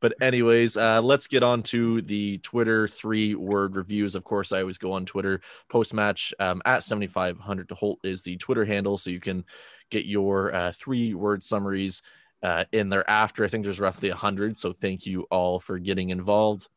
[0.00, 4.14] But anyways, uh, let's get on to the Twitter three word reviews.
[4.14, 8.22] Of course, I always go on Twitter post match um, at 7500 to Holt is
[8.22, 9.44] the Twitter handle, so you can
[9.90, 12.02] get your uh, three word summaries
[12.42, 13.44] uh, in there after.
[13.44, 14.56] I think there's roughly 100.
[14.56, 16.68] So thank you all for getting involved.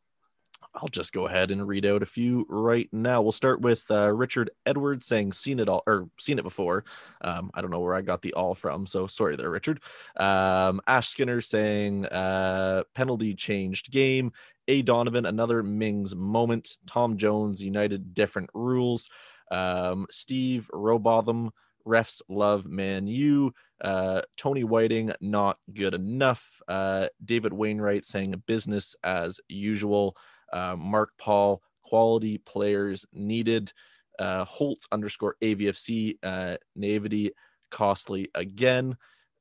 [0.73, 3.21] I'll just go ahead and read out a few right now.
[3.21, 6.85] We'll start with uh, Richard Edwards saying seen it all or seen it before.
[7.21, 9.81] Um, I don't know where I got the all from, so sorry there, Richard.
[10.15, 14.31] Um, Ash Skinner saying uh, penalty changed game.
[14.67, 16.77] A Donovan another Mings moment.
[16.87, 19.09] Tom Jones United different rules.
[19.49, 21.51] Um, Steve Robotham
[21.85, 23.53] refs love man you.
[23.81, 26.61] Uh, Tony Whiting, not good enough.
[26.67, 30.15] Uh, David Wainwright saying business as usual.
[30.51, 33.71] Uh, Mark Paul, quality players needed.
[34.19, 37.31] Uh, Holt underscore AVFC, uh, Navity,
[37.71, 38.97] costly again.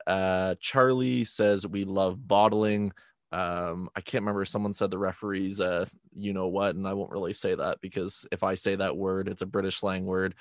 [0.06, 2.92] Uh, Charlie says we love bottling.
[3.32, 4.44] Um, I can't remember.
[4.44, 8.26] Someone said the referees, uh, you know what, and I won't really say that because
[8.32, 10.34] if I say that word, it's a British slang word.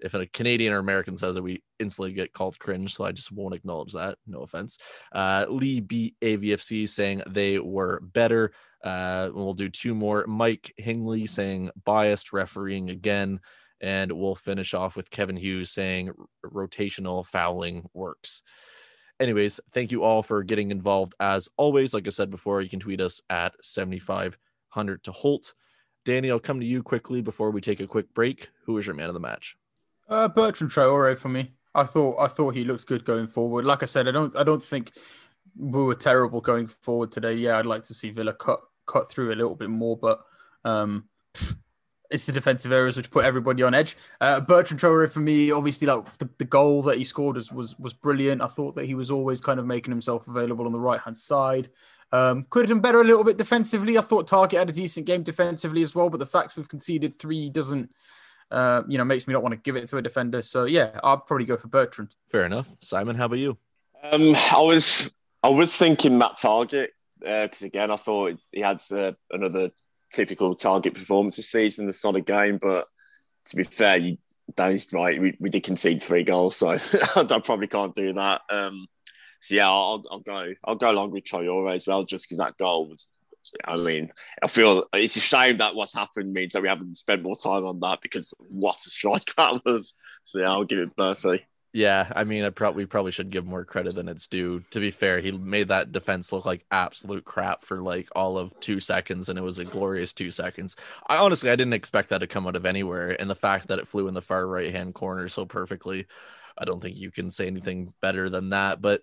[0.00, 2.94] If a Canadian or American says it, we instantly get called cringe.
[2.94, 4.18] So I just won't acknowledge that.
[4.26, 4.78] No offense.
[5.12, 8.52] Uh, Lee B AVFC saying they were better.
[8.82, 10.26] Uh, we'll do two more.
[10.26, 13.40] Mike Hingley saying biased refereeing again.
[13.80, 16.10] And we'll finish off with Kevin Hughes saying
[16.44, 18.42] rotational fouling works.
[19.20, 21.14] Anyways, thank you all for getting involved.
[21.18, 25.54] As always, like I said before, you can tweet us at 7500 to Holt.
[26.04, 28.48] Danny, I'll come to you quickly before we take a quick break.
[28.64, 29.56] Who is your man of the match?
[30.08, 31.52] Uh, Bertrand Traore for me.
[31.74, 33.64] I thought I thought he looked good going forward.
[33.64, 34.92] Like I said, I don't I don't think
[35.56, 37.34] we were terrible going forward today.
[37.34, 40.20] Yeah, I'd like to see Villa cut cut through a little bit more, but
[40.64, 41.08] um,
[42.10, 43.96] it's the defensive errors which put everybody on edge.
[44.20, 47.78] Uh, Bertrand Traore for me, obviously, like the, the goal that he scored was, was
[47.78, 48.40] was brilliant.
[48.42, 51.18] I thought that he was always kind of making himself available on the right hand
[51.18, 51.68] side.
[52.10, 53.98] Um, could have done better a little bit defensively.
[53.98, 57.14] I thought Targett had a decent game defensively as well, but the fact we've conceded
[57.14, 57.90] three doesn't,
[58.50, 60.42] uh, you know, makes me not want to give it to a defender.
[60.42, 62.16] So yeah, I'll probably go for Bertrand.
[62.28, 62.68] Fair enough.
[62.80, 63.58] Simon, how about you?
[64.02, 66.88] Um, I was I was thinking Matt Targett
[67.20, 69.70] because uh, again I thought he had uh, another
[70.12, 72.58] typical Targett performance this season, a solid game.
[72.60, 72.86] But
[73.46, 74.18] to be fair, you,
[74.54, 75.20] Danny's right.
[75.20, 76.70] We, we did concede three goals, so
[77.16, 78.42] I probably can't do that.
[78.50, 78.86] Um,
[79.40, 80.52] so yeah, I'll, I'll go.
[80.64, 83.08] I'll go along with Traore as well, just because that goal was.
[83.64, 84.10] I mean,
[84.42, 87.64] I feel it's a shame that what's happened means that we haven't spent more time
[87.64, 89.94] on that because what a strike that was.
[90.24, 91.44] So yeah, I'll give it Bertie.
[91.74, 94.60] Yeah, I mean, I probably probably should give more credit than it's due.
[94.70, 98.58] To be fair, he made that defense look like absolute crap for like all of
[98.58, 100.76] two seconds, and it was a glorious two seconds.
[101.08, 103.78] I honestly I didn't expect that to come out of anywhere, and the fact that
[103.78, 106.06] it flew in the far right hand corner so perfectly,
[106.56, 108.80] I don't think you can say anything better than that.
[108.80, 109.02] But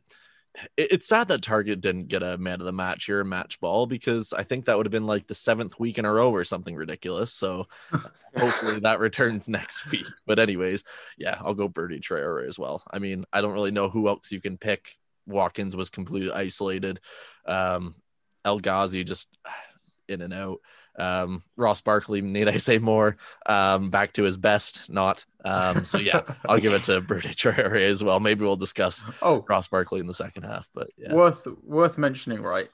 [0.78, 4.34] it's sad that Targett didn't get a man of the match here, match ball, because
[4.34, 6.76] I think that would have been like the seventh week in a row or something
[6.76, 7.32] ridiculous.
[7.34, 7.68] So
[8.38, 10.08] hopefully that returns next week.
[10.26, 10.84] But anyways,
[11.18, 12.84] yeah, I'll go Bertie Traore as well.
[12.90, 14.98] I mean, I don't really know who else you can pick.
[15.28, 17.00] Watkins was completely isolated.
[17.46, 17.96] Um,
[18.44, 19.36] El Ghazi just
[20.08, 20.60] in and out.
[20.98, 23.18] Um, Ross Barkley, need I say more?
[23.46, 25.26] Um, back to his best, not.
[25.44, 28.20] Um, so yeah, I'll give it to Bertie Traore as well.
[28.20, 30.68] Maybe we'll discuss oh Ross Barkley in the second half.
[30.74, 31.14] But yeah.
[31.14, 32.70] worth worth mentioning, right?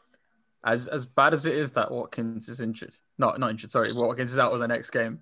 [0.64, 3.72] As as bad as it is that Watkins is injured, not not injured.
[3.72, 5.22] Sorry, Watkins is out of the next game.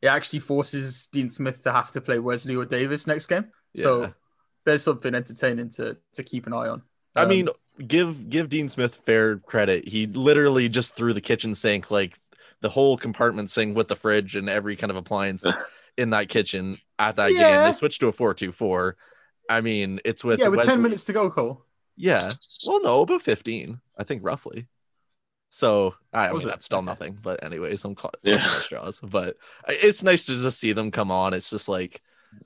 [0.00, 3.46] It actually forces Dean Smith to have to play Wesley or Davis next game.
[3.74, 3.82] Yeah.
[3.82, 4.14] So
[4.64, 6.82] there's something entertaining to to keep an eye on.
[7.16, 9.86] I mean, um, give give Dean Smith fair credit.
[9.86, 12.18] He literally just threw the kitchen sink like
[12.60, 15.46] the whole compartment thing with the fridge and every kind of appliance
[15.96, 17.56] in that kitchen at that yeah.
[17.56, 17.66] game.
[17.66, 18.96] They switched to a four two four.
[19.48, 20.72] I mean, it's with yeah, with Wesley.
[20.72, 21.64] ten minutes to go, Cole.
[21.96, 22.30] Yeah,
[22.66, 24.68] well, no, about fifteen, I think, roughly.
[25.50, 27.18] So I mean, that's still nothing.
[27.22, 28.44] But anyways, I'm caught yeah.
[28.46, 29.00] straws.
[29.02, 29.36] But
[29.68, 31.34] it's nice to just see them come on.
[31.34, 32.02] It's just like,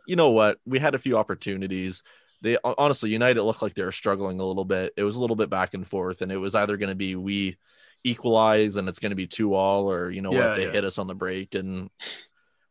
[0.07, 0.59] you know what?
[0.65, 2.03] We had a few opportunities.
[2.41, 4.95] They honestly, United looked like they were struggling a little bit.
[4.97, 7.17] It was a little bit back and forth, and it was either going to be
[7.17, 7.57] we
[8.05, 10.73] equalize and it's going to be two all, or you know yeah, what, they yeah.
[10.73, 11.91] hit us on the break and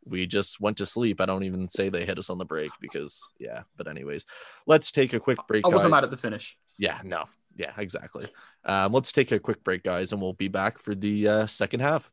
[0.06, 1.22] we just went to sleep.
[1.22, 3.64] I don't even say they hit us on the break because yeah.
[3.78, 4.26] But anyways,
[4.66, 5.66] let's take a quick break.
[5.66, 6.02] I wasn't guys.
[6.02, 6.58] mad at the finish.
[6.78, 8.28] Yeah, no, yeah, exactly.
[8.66, 11.82] Um, let's take a quick break, guys, and we'll be back for the uh, second
[11.82, 12.12] half.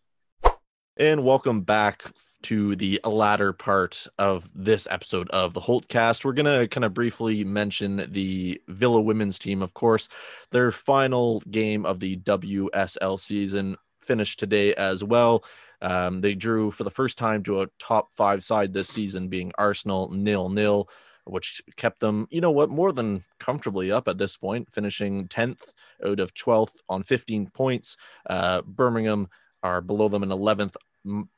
[1.00, 2.02] And welcome back
[2.42, 6.24] to the latter part of this episode of the Holtcast.
[6.24, 10.08] We're going to kind of briefly mention the Villa women's team, of course.
[10.50, 15.44] Their final game of the WSL season finished today as well.
[15.80, 19.52] Um, they drew for the first time to a top five side this season, being
[19.56, 20.88] Arsenal nil nil,
[21.26, 25.68] which kept them, you know what, more than comfortably up at this point, finishing 10th
[26.04, 27.96] out of 12th on 15 points.
[28.28, 29.28] Uh, Birmingham
[29.62, 30.76] are below them in 11th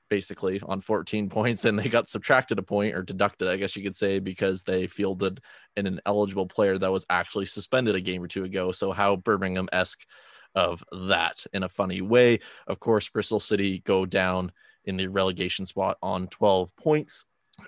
[0.08, 3.82] basically on 14 points and they got subtracted a point or deducted i guess you
[3.82, 5.40] could say because they fielded
[5.76, 8.72] an ineligible player that was actually suspended a game or two ago.
[8.72, 10.04] So how birmingham-esque
[10.54, 12.40] of that in a funny way.
[12.66, 14.52] Of course bristol city go down
[14.84, 17.24] in the relegation spot on 12 points.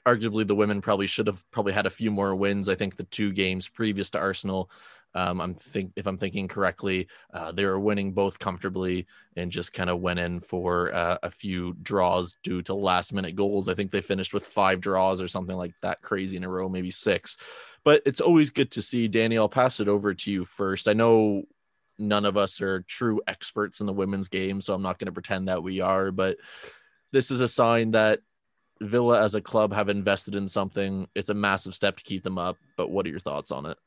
[0.06, 2.68] Arguably the women probably should have probably had a few more wins.
[2.68, 4.70] I think the two games previous to arsenal
[5.14, 9.72] Um, I'm think if I'm thinking correctly, uh, they were winning both comfortably and just
[9.72, 13.68] kind of went in for uh, a few draws due to last minute goals.
[13.68, 16.68] I think they finished with five draws or something like that, crazy in a row,
[16.68, 17.36] maybe six.
[17.84, 19.08] But it's always good to see.
[19.08, 20.88] Danny, I'll pass it over to you first.
[20.88, 21.44] I know
[21.98, 25.12] none of us are true experts in the women's game, so I'm not going to
[25.12, 26.38] pretend that we are, but
[27.12, 28.20] this is a sign that
[28.80, 31.06] Villa as a club have invested in something.
[31.14, 32.56] It's a massive step to keep them up.
[32.76, 33.78] But what are your thoughts on it?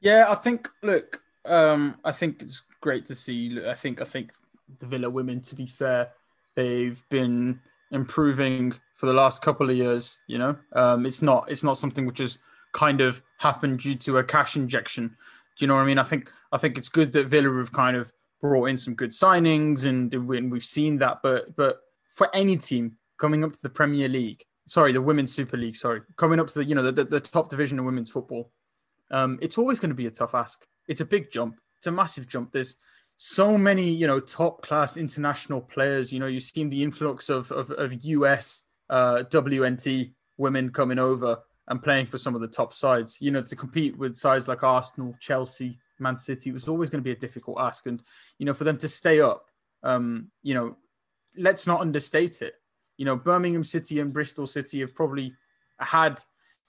[0.00, 0.68] Yeah, I think.
[0.82, 3.58] Look, um, I think it's great to see.
[3.66, 4.00] I think.
[4.00, 4.32] I think
[4.78, 6.10] the Villa women, to be fair,
[6.54, 10.18] they've been improving for the last couple of years.
[10.26, 11.50] You know, um, it's not.
[11.50, 12.38] It's not something which has
[12.72, 15.16] kind of happened due to a cash injection.
[15.58, 15.98] Do you know what I mean?
[15.98, 16.30] I think.
[16.52, 20.12] I think it's good that Villa have kind of brought in some good signings, and,
[20.14, 21.18] and we've seen that.
[21.22, 21.80] But but
[22.10, 26.02] for any team coming up to the Premier League, sorry, the Women's Super League, sorry,
[26.16, 28.52] coming up to the you know the, the, the top division of women's football,
[29.10, 30.64] um, it's always going to be a tough ask.
[30.86, 31.58] It's a big jump.
[31.78, 32.52] It's a massive jump.
[32.52, 32.76] There's
[33.16, 36.12] so many you know top class international players.
[36.12, 41.38] You know you've seen the influx of of, of US uh, WNT women coming over
[41.68, 43.18] and playing for some of the top sides.
[43.20, 47.08] You know to compete with sides like Arsenal, Chelsea, Man City was always going to
[47.08, 48.02] be a difficult ask, and
[48.38, 49.46] you know for them to stay up,
[49.82, 50.76] um, you know,
[51.36, 52.54] let's not understate it
[52.98, 55.32] you know, Birmingham City and Bristol City have probably
[55.78, 56.20] had,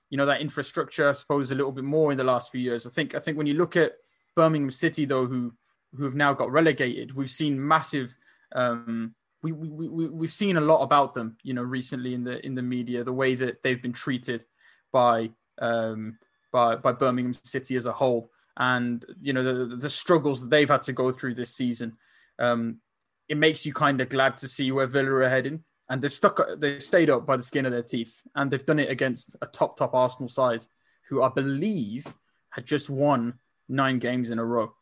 [0.10, 2.88] you know, that infrastructure, I suppose, a little bit more in the last few years.
[2.88, 3.94] I think I think when you look at
[4.36, 5.54] Birmingham City, though, who
[5.96, 8.16] who have now got relegated, we've seen massive.
[8.54, 12.44] Um, we, we, we, we've seen a lot about them, you know, recently in the
[12.46, 14.46] in the media, the way that they've been treated
[14.92, 16.18] by um,
[16.52, 20.70] by by Birmingham City as a whole, and you know the the struggles that they've
[20.70, 21.98] had to go through this season.
[22.40, 22.80] Um,
[23.28, 26.40] it makes you kind of glad to see where Villa are heading and they've stuck
[26.58, 29.48] they've stayed up by the skin of their teeth and they've done it against a
[29.48, 30.66] top top arsenal side
[31.10, 32.06] who i believe
[32.50, 33.34] had just won
[33.68, 34.74] nine games in a row.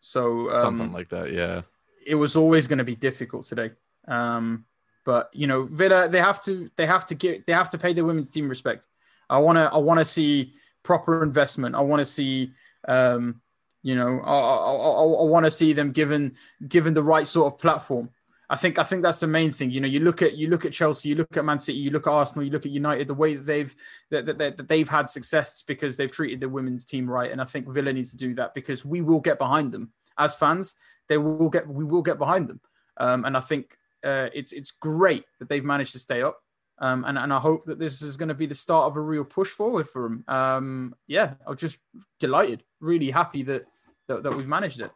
[0.00, 1.62] So um, something like that yeah.
[2.06, 3.72] it was always going to be difficult today.
[4.06, 4.66] Um,
[5.04, 7.92] but you know villa they have to they have to get they have to pay
[7.92, 8.86] their women's team respect.
[9.28, 11.74] I want to i want to see proper investment.
[11.74, 12.52] I want to see
[12.86, 13.40] um,
[13.82, 16.34] you know i, I, I, I want to see them given
[16.68, 18.10] given the right sort of platform
[18.54, 19.72] I think I think that's the main thing.
[19.72, 21.90] You know, you look at you look at Chelsea, you look at Man City, you
[21.90, 23.08] look at Arsenal, you look at United.
[23.08, 23.74] The way that they've
[24.10, 27.46] that, that, that they've had success because they've treated the women's team right, and I
[27.46, 30.76] think Villa needs to do that because we will get behind them as fans.
[31.08, 32.60] They will get we will get behind them,
[32.98, 36.38] um, and I think uh, it's it's great that they've managed to stay up.
[36.78, 39.00] Um, and, and I hope that this is going to be the start of a
[39.00, 40.24] real push forward for them.
[40.28, 41.78] Um, yeah, I'm just
[42.20, 43.66] delighted, really happy that,
[44.08, 44.90] that, that we've managed it.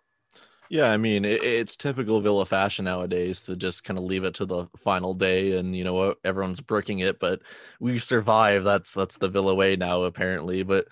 [0.70, 4.34] Yeah, I mean, it, it's typical Villa fashion nowadays to just kind of leave it
[4.34, 7.40] to the final day, and you know everyone's brooking it, but
[7.80, 8.64] we survive.
[8.64, 10.62] That's that's the Villa way now, apparently.
[10.62, 10.88] But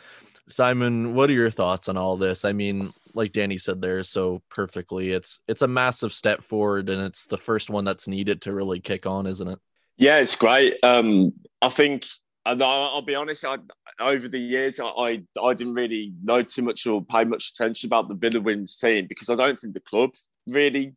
[0.48, 2.44] Simon, what are your thoughts on all this?
[2.44, 7.02] I mean, like Danny said there so perfectly, it's it's a massive step forward, and
[7.02, 9.58] it's the first one that's needed to really kick on, isn't it?
[9.98, 10.74] Yeah, it's great.
[10.82, 12.06] Um, I think
[12.46, 13.58] and I'll be honest, I,
[14.00, 18.08] over the years, I, I didn't really know too much or pay much attention about
[18.08, 20.10] the Villa Women's team because I don't think the club
[20.46, 20.94] really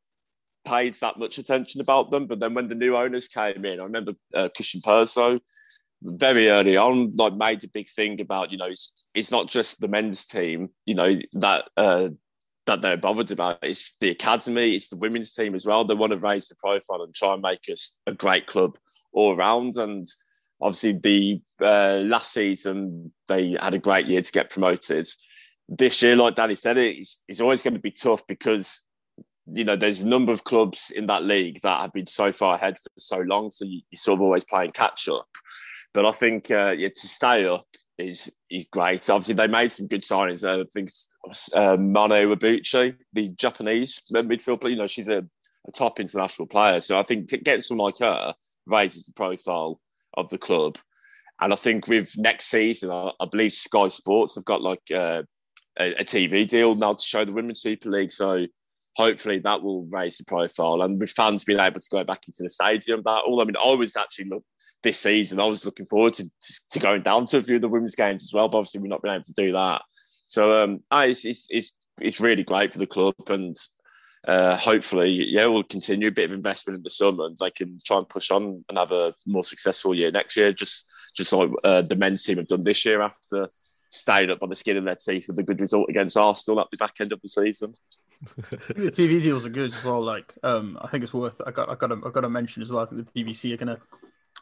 [0.63, 2.27] paid that much attention about them.
[2.27, 5.39] But then when the new owners came in, I remember uh, Christian Purslow
[6.03, 9.81] very early on, like made a big thing about, you know, it's, it's not just
[9.81, 12.09] the men's team, you know, that uh,
[12.67, 13.57] that they're bothered about.
[13.63, 15.83] It's the academy, it's the women's team as well.
[15.83, 18.77] They want to raise the profile and try and make us a great club
[19.12, 19.77] all around.
[19.77, 20.05] And
[20.62, 25.08] obviously the uh, last season they had a great year to get promoted.
[25.67, 28.84] This year, like Danny said, it's, it's always going to be tough because
[29.52, 32.56] you know there's a number of clubs in that league that have been so far
[32.56, 35.28] ahead for so long, so you, are sort of always playing catch up.
[35.93, 37.65] But I think uh, yeah, to stay up
[37.98, 39.08] is is great.
[39.10, 40.43] Obviously, they made some good signings.
[40.43, 40.89] I think
[41.56, 45.19] uh, Mana Iwabuchi, the Japanese midfield player, you know, she's a,
[45.67, 46.80] a top international player.
[46.80, 48.34] So I think to get someone like her
[48.65, 49.80] raises the profile
[50.15, 50.78] of the club.
[51.41, 55.24] And I think with next season, I, I believe Sky Sports have got like uh,
[55.80, 58.12] a, a, TV deal now to show the Women's Super League.
[58.12, 58.45] So
[58.95, 60.82] hopefully that will raise the profile.
[60.82, 63.41] And with fans being able to go back into the stadium, that all.
[63.41, 64.43] I mean, I was actually look,
[64.84, 67.62] this season, I was looking forward to, to, to, going down to a few of
[67.62, 68.50] the women's games as well.
[68.50, 69.82] But obviously, we've not been able to do that.
[70.28, 73.14] So um, it's, it's, it's, it's really great for the club.
[73.28, 73.55] And
[74.28, 77.78] uh, hopefully, yeah, we'll continue a bit of investment in the summer and they can
[77.86, 80.51] try and push on and have a more successful year next year.
[80.51, 83.49] Just just like uh, the men's team have done this year after
[83.89, 86.70] staying up on the skin of their teeth with a good result against Arsenal at
[86.70, 87.74] the back end of the season.
[88.67, 90.01] the TV deals are good as well.
[90.01, 91.41] Like, um, I think it's worth.
[91.47, 92.84] I got, I got, to, I got to mention as well.
[92.84, 93.82] I think the BBC are going to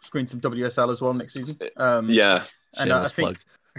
[0.02, 1.58] screen some WSL as well next season.
[1.78, 3.38] Um, yeah, and I think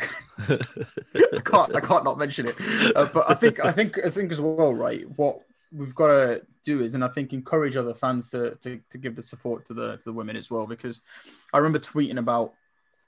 [0.48, 2.54] I can't I can't not mention it.
[2.94, 5.04] Uh, but I think I think I think as well, right?
[5.16, 5.42] What
[5.72, 9.16] we've got to do is, and I think encourage other fans to to, to give
[9.16, 11.00] the support to the to the women as well, because
[11.52, 12.54] I remember tweeting about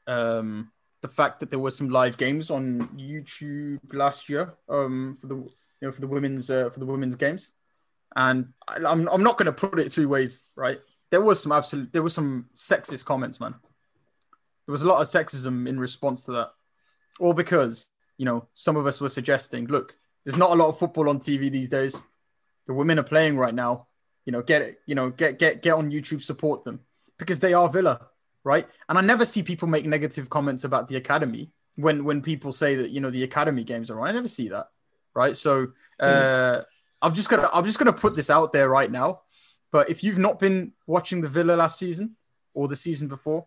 [0.07, 0.71] um,
[1.03, 5.37] the fact that there were some live games on YouTube last year um, for the
[5.37, 5.53] you
[5.83, 7.53] know for the women's uh, for the women's games,
[8.17, 10.79] and I, I'm I'm not going to put it two ways, right?
[11.11, 13.55] There was some absolute there was some sexist comments, man.
[14.67, 16.51] There was a lot of sexism in response to that,
[17.19, 17.87] all because
[18.19, 21.19] you know some of us were suggesting, look, there's not a lot of football on
[21.19, 22.03] TV these days.
[22.67, 23.87] The women are playing right now.
[24.27, 24.81] You know, get it.
[24.87, 26.81] You know, get get get on YouTube, support them
[27.19, 28.11] because they are Villa
[28.45, 28.67] right?
[28.89, 32.75] And I never see people make negative comments about the academy when when people say
[32.77, 34.09] that you know the academy games are on.
[34.09, 34.67] I never see that,
[35.15, 35.37] right?
[35.37, 36.63] So uh,
[37.03, 39.23] I'm just gonna I'm just gonna put this out there right now.
[39.73, 42.17] But if you've not been watching the Villa last season
[42.55, 43.47] or the season before,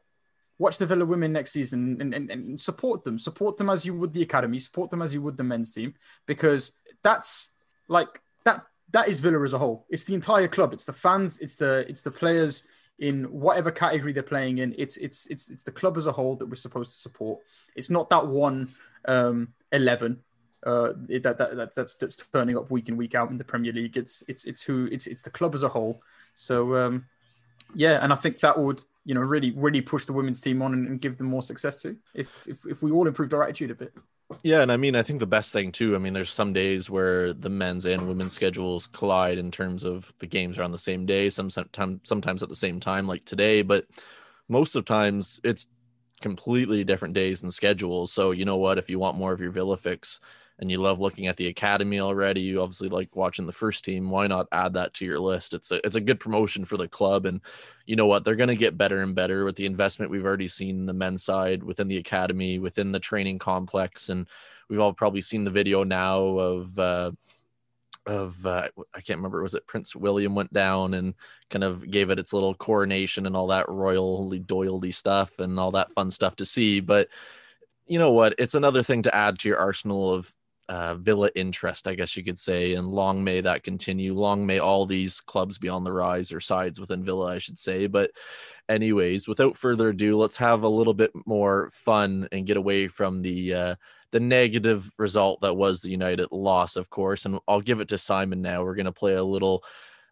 [0.58, 3.20] watch the Villa women next season and, and, and support them.
[3.20, 4.58] Support them as you would the academy.
[4.58, 5.96] Support them as you would the men's team
[6.26, 6.72] because
[7.04, 7.50] that's
[7.90, 8.66] like that.
[8.94, 9.86] That is Villa as a whole.
[9.90, 10.72] It's the entire club.
[10.72, 11.40] It's the fans.
[11.40, 12.64] It's the it's the players
[13.00, 14.74] in whatever category they're playing in.
[14.78, 17.40] It's it's it's it's the club as a whole that we're supposed to support.
[17.76, 18.72] It's not that one
[19.06, 20.22] um, eleven
[20.66, 23.74] uh, that, that, that that's that's turning up week in week out in the Premier
[23.74, 23.98] League.
[23.98, 26.02] It's it's it's who it's it's the club as a whole.
[26.36, 27.06] So um,
[27.76, 30.74] yeah, and I think that would you know really really push the women's team on
[30.74, 31.98] and, and give them more success too.
[32.14, 33.94] If, if if we all improved our attitude a bit.
[34.44, 35.96] Yeah, and I mean, I think the best thing too.
[35.96, 40.14] I mean, there's some days where the men's and women's schedules collide in terms of
[40.20, 43.62] the games are on the same day, sometimes sometimes at the same time, like today.
[43.62, 43.86] But
[44.50, 45.68] most of times, it's
[46.22, 48.12] completely different days and schedules.
[48.12, 48.78] So you know what?
[48.78, 50.20] If you want more of your Villa fix,
[50.60, 54.10] and you love looking at the academy already, you obviously like watching the first team.
[54.10, 55.54] Why not add that to your list?
[55.54, 57.42] It's a it's a good promotion for the club, and
[57.86, 58.24] you know what?
[58.24, 60.94] They're going to get better and better with the investment we've already seen in the
[60.94, 64.28] men's side within the academy, within the training complex, and
[64.70, 66.80] we've all probably seen the video now of.
[66.80, 67.12] Uh,
[68.06, 71.14] of uh, I can't remember was it Prince William went down and
[71.50, 75.72] kind of gave it its little coronation and all that royally doily stuff and all
[75.72, 77.08] that fun stuff to see but
[77.86, 80.34] you know what it's another thing to add to your arsenal of
[80.70, 82.74] uh, Villa interest, I guess you could say.
[82.74, 84.14] And long may that continue.
[84.14, 87.60] Long may all these clubs be on the rise or sides within Villa, I should
[87.60, 87.88] say.
[87.88, 88.12] But,
[88.70, 93.22] anyways, without further ado, let's have a little bit more fun and get away from
[93.22, 93.76] the uh,
[94.12, 97.26] the negative result that was the United loss, of course.
[97.26, 98.64] And I'll give it to Simon now.
[98.64, 99.64] We're going to play a little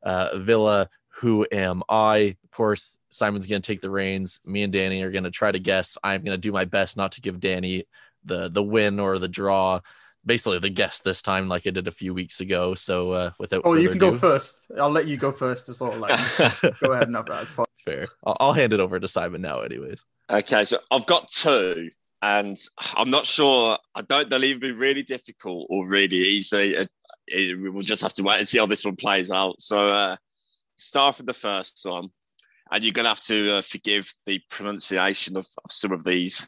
[0.04, 0.90] uh, Villa.
[1.16, 2.36] Who am I?
[2.44, 4.40] Of course, Simon's going to take the reins.
[4.46, 5.98] Me and Danny are going to try to guess.
[6.04, 7.84] I'm going to do my best not to give Danny
[8.24, 9.82] the the win or the draw
[10.26, 12.76] basically the guest this time, like I did a few weeks ago.
[12.76, 14.72] So uh, without oh, you can ado, go first.
[14.80, 15.96] I'll let you go first as well.
[15.98, 16.20] Like,
[16.82, 17.66] go ahead, no, that's fine.
[17.86, 18.06] Fair.
[18.24, 20.06] I'll, I'll hand it over to Simon now, anyways.
[20.30, 21.90] Okay, so I've got two,
[22.22, 22.58] and
[22.96, 23.78] I'm not sure.
[23.96, 24.30] I don't.
[24.30, 26.76] They'll either be really difficult or really easy.
[26.76, 26.90] It,
[27.28, 29.60] it, we'll just have to wait and see how this one plays out.
[29.60, 30.18] So, uh,
[30.76, 32.10] start with the first one,
[32.72, 36.48] and you're gonna have to uh, forgive the pronunciation of, of some of these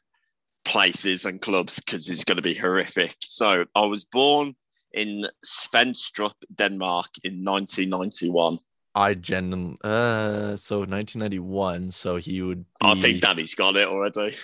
[0.66, 3.16] places and clubs because it's going to be horrific.
[3.22, 4.56] So I was born
[4.92, 8.60] in Svenstrup, Denmark in 1991.
[8.96, 11.92] I genuinely, uh, so 1991.
[11.92, 12.64] So he would.
[12.64, 12.68] Be...
[12.82, 14.36] I think Danny's got it already.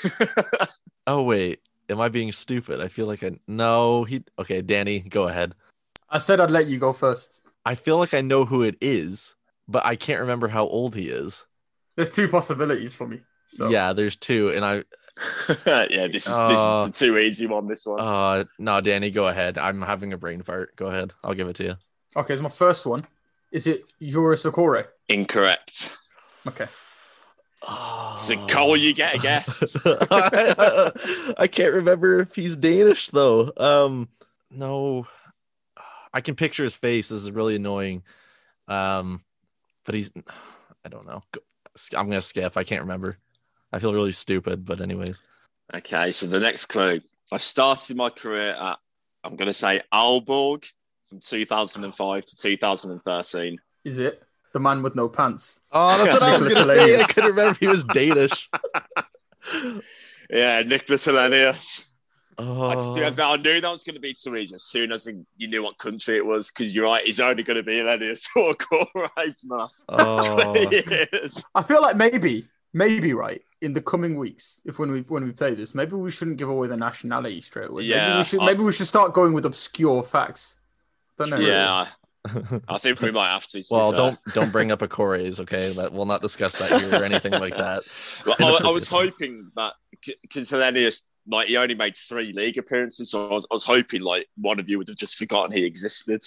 [1.07, 2.81] oh wait, am I being stupid?
[2.81, 4.05] I feel like I no.
[4.05, 4.61] He okay.
[4.61, 5.53] Danny, go ahead.
[6.09, 7.41] I said I'd let you go first.
[7.63, 9.35] I feel like I know who it is,
[9.67, 11.45] but I can't remember how old he is.
[11.95, 13.19] There's two possibilities for me.
[13.45, 13.69] So.
[13.69, 14.83] Yeah, there's two, and I
[15.65, 17.67] yeah, this is uh, this is the uh, too easy one.
[17.67, 17.99] This one.
[17.99, 19.57] Uh, no, Danny, go ahead.
[19.57, 20.75] I'm having a brain fart.
[20.75, 21.13] Go ahead.
[21.23, 21.75] I'll give it to you.
[22.15, 23.05] Okay, so my first one
[23.51, 24.85] is it Jores Okore?
[25.07, 25.97] Incorrect.
[26.47, 26.67] Okay.
[27.67, 28.15] Oh.
[28.17, 29.75] So Cole, you get a guess.
[29.85, 30.91] I,
[31.37, 33.51] I can't remember if he's Danish though.
[33.57, 34.09] Um,
[34.49, 35.07] no,
[36.13, 37.09] I can picture his face.
[37.09, 38.03] This is really annoying.
[38.67, 39.23] Um,
[39.85, 40.11] but he's,
[40.85, 41.23] I don't know.
[41.95, 42.55] I'm gonna skip.
[42.55, 43.17] I can't remember.
[43.71, 45.21] I feel really stupid, but anyways.
[45.73, 47.01] Okay, so the next clue.
[47.31, 48.79] I started my career at
[49.23, 50.65] I'm going to say Aalborg
[51.07, 53.59] from 2005 to 2013.
[53.83, 55.61] Is it the man with no pants?
[55.71, 56.99] Oh, that's what I was going to say.
[56.99, 58.49] I couldn't remember he was Danish.
[60.29, 61.87] yeah, Nicklas Helenius.
[62.37, 62.67] Oh.
[62.67, 65.61] I, I, knew that was going to be too easy as soon as you knew
[65.61, 68.55] what country it was, because you're right, he's only going to be Helenius or
[69.17, 70.69] right from the last oh.
[70.69, 71.43] years.
[71.53, 75.31] I feel like maybe, maybe right in the coming weeks, if when we when we
[75.31, 77.83] play this, maybe we shouldn't give away the nationality straight away.
[77.83, 78.39] Yeah, maybe we should.
[78.41, 80.55] Maybe we should start going with obscure facts.
[81.17, 81.39] Don't know.
[81.39, 81.87] Yeah.
[82.67, 83.63] I think we might have to.
[83.63, 85.73] to well, don't don't bring up Okore's, okay?
[85.73, 87.83] That we'll not discuss that here or anything like that.
[88.25, 89.73] Well, I, I, was hoping that
[90.21, 94.01] because Helenius like he only made three league appearances, so I was, I was hoping
[94.01, 96.23] like one of you would have just forgotten he existed.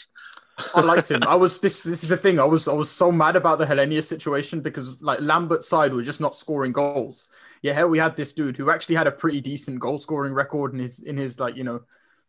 [0.74, 1.22] I liked him.
[1.26, 1.82] I was this.
[1.82, 2.38] This is the thing.
[2.38, 2.68] I was.
[2.68, 6.34] I was so mad about the Helenius situation because like Lambert's side were just not
[6.34, 7.28] scoring goals.
[7.62, 10.72] Yeah, here we had this dude who actually had a pretty decent goal scoring record
[10.72, 11.80] in his in his like you know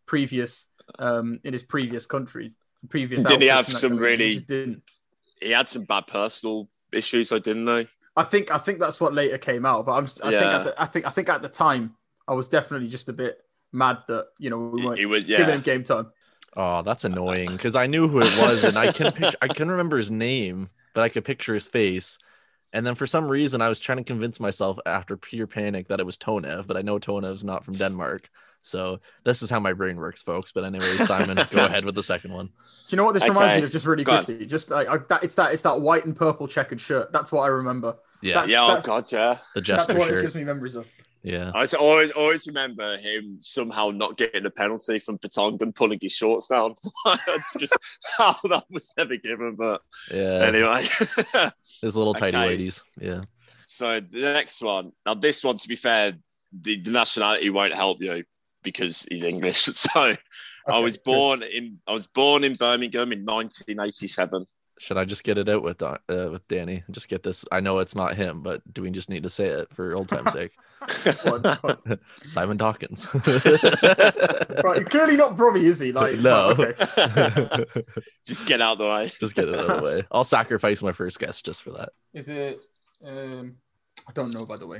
[0.06, 0.68] previous
[1.00, 2.56] um in his previous countries.
[2.90, 3.24] Previous.
[3.24, 4.20] didn't he have some kind of thing.
[4.20, 4.84] He really- didn't.
[5.42, 7.88] He had some bad personal issues, though, didn't he?
[8.16, 8.52] I think.
[8.52, 9.86] I think that's what later came out.
[9.86, 10.06] But I'm.
[10.06, 10.32] I think.
[10.32, 10.58] Yeah.
[10.58, 11.08] At the, I think.
[11.08, 11.96] I think at the time
[12.28, 13.38] I was definitely just a bit
[13.72, 16.12] mad that you know we He, weren't he was, giving him game time.
[16.56, 19.72] Oh, that's annoying because I knew who it was and I can picture, I couldn't
[19.72, 22.20] remember his name, but I could picture his face.
[22.72, 26.00] And then for some reason, I was trying to convince myself after pure panic that
[26.00, 28.30] it was Tonev, but I know Tonev's not from Denmark.
[28.64, 30.52] So this is how my brain works, folks.
[30.52, 32.48] But anyway, Simon, go ahead with the second one.
[32.48, 32.52] Do
[32.90, 33.72] you know what this reminds me of?
[33.72, 34.24] Just really Go on.
[34.24, 37.12] quickly, just like I, that, it's that it's that white and purple checkered shirt.
[37.12, 37.96] That's what I remember.
[38.22, 39.34] Yeah, That's- Yeah, oh that's- god, yeah.
[39.54, 40.88] the That's jester what it gives me memories of.
[41.24, 41.52] Yeah.
[41.56, 46.50] I always, always remember him somehow not getting a penalty from Vertonghen pulling his shorts
[46.50, 46.76] down.
[47.58, 47.78] just
[48.18, 49.82] how that was never given, but
[50.14, 50.40] Yeah.
[50.46, 50.86] anyway.
[51.82, 52.46] His little tidy Okay.
[52.48, 52.84] ladies.
[53.00, 53.22] Yeah.
[53.66, 54.92] so the next one.
[55.06, 56.14] Now, this one, to be fair,
[56.62, 58.24] the, the nationality won't help you
[58.62, 59.62] because he's English.
[59.74, 60.18] So I
[60.70, 61.04] Okay, was good.
[61.04, 64.46] born in I was born in Birmingham in 1987.
[64.84, 66.84] Should I just get it out with Don- uh, with Danny?
[66.92, 67.46] Just get this.
[67.54, 70.10] I know it's not him, but do we just need to say it for old
[70.10, 70.52] time's sake?
[71.24, 72.00] Go on, go on.
[72.26, 73.08] Simon Dawkins.
[74.64, 75.92] Right, clearly not Brummy, is he?
[75.92, 76.54] Like No.
[76.56, 77.66] but okay.
[78.26, 79.12] Just get out of the way.
[79.20, 80.04] just get it out of the way.
[80.12, 81.90] I'll sacrifice my first guess just for that.
[82.14, 82.60] Is it?
[83.06, 83.56] Um,
[84.08, 84.46] I don't know.
[84.46, 84.80] By the way,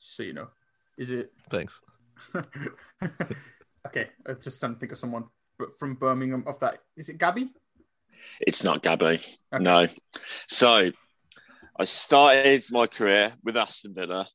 [0.00, 0.48] just so you know,
[0.96, 1.32] is it?
[1.50, 1.80] Thanks.
[3.86, 5.24] okay, I just trying to think of someone
[5.58, 6.44] but from Birmingham.
[6.46, 7.50] Of that, is it Gabby?
[8.40, 9.20] It's not Gabby.
[9.52, 9.62] Okay.
[9.62, 9.86] No.
[10.48, 10.90] So
[11.78, 14.26] I started my career with Aston Villa.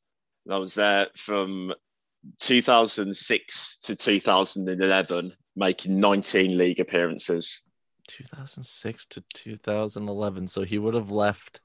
[0.44, 1.72] And I was there from
[2.40, 7.62] 2006 to 2011, making 19 league appearances.
[8.08, 10.46] 2006 to 2011.
[10.46, 11.60] So he would have left.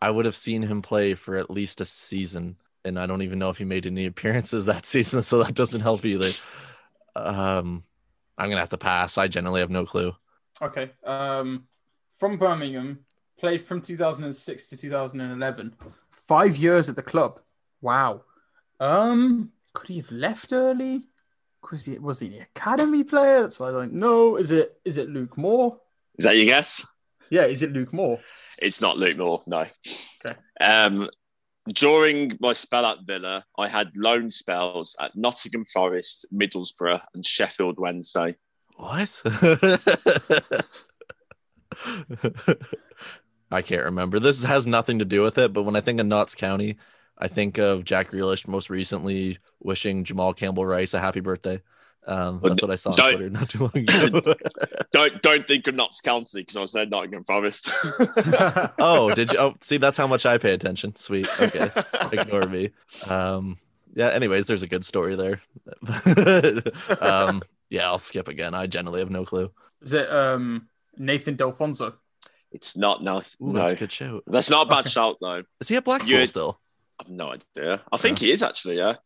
[0.00, 3.38] I would have seen him play for at least a season, and I don't even
[3.38, 5.22] know if he made any appearances that season.
[5.22, 6.30] So that doesn't help either.
[7.14, 7.84] Um,
[8.38, 9.18] I'm gonna have to pass.
[9.18, 10.14] I generally have no clue.
[10.62, 10.90] Okay.
[11.04, 11.66] Um,
[12.08, 13.00] from Birmingham,
[13.38, 15.74] played from 2006 to 2011.
[16.10, 17.40] Five years at the club.
[17.80, 18.22] Wow.
[18.78, 21.06] Um, could he have left early?
[21.70, 23.42] Was he was he an academy player?
[23.42, 24.36] That's what I don't know.
[24.36, 25.78] Is it is it Luke Moore?
[26.18, 26.84] Is that your guess?
[27.30, 28.18] Yeah, is it Luke Moore?
[28.60, 29.64] It's not Luke Moore, no.
[30.24, 30.38] Okay.
[30.60, 31.08] Um,
[31.68, 37.78] during my spell at Villa, I had loan spells at Nottingham Forest, Middlesbrough, and Sheffield
[37.78, 38.36] Wednesday.
[38.80, 39.22] What?
[43.50, 44.18] I can't remember.
[44.20, 46.78] This has nothing to do with it, but when I think of Notts County,
[47.18, 51.60] I think of Jack Grealish most recently wishing Jamal Campbell Rice a happy birthday.
[52.06, 54.34] Um, that's what I saw on Don't- Twitter not too long ago.
[54.92, 57.68] Don't don't think of Notts County because I was there Nottingham Forest.
[58.78, 59.38] oh, did you?
[59.38, 60.96] Oh, see, that's how much I pay attention.
[60.96, 61.28] Sweet.
[61.38, 61.68] Okay,
[62.12, 62.70] ignore me.
[63.06, 63.58] Um,
[63.94, 64.08] yeah.
[64.08, 65.42] Anyways, there's a good story there.
[67.02, 68.54] um, yeah, I'll skip again.
[68.54, 69.50] I generally have no clue.
[69.80, 70.68] Is it um
[70.98, 71.94] Nathan Delfouneso?
[72.52, 73.52] It's not no, Ooh, no.
[73.52, 74.24] that's a good shout.
[74.26, 74.90] That's not a bad Okay.
[74.90, 75.44] shout though.
[75.60, 76.60] Is he a Blackpool You- still?
[77.00, 77.80] I've no idea.
[77.90, 78.96] I think he is actually, yeah.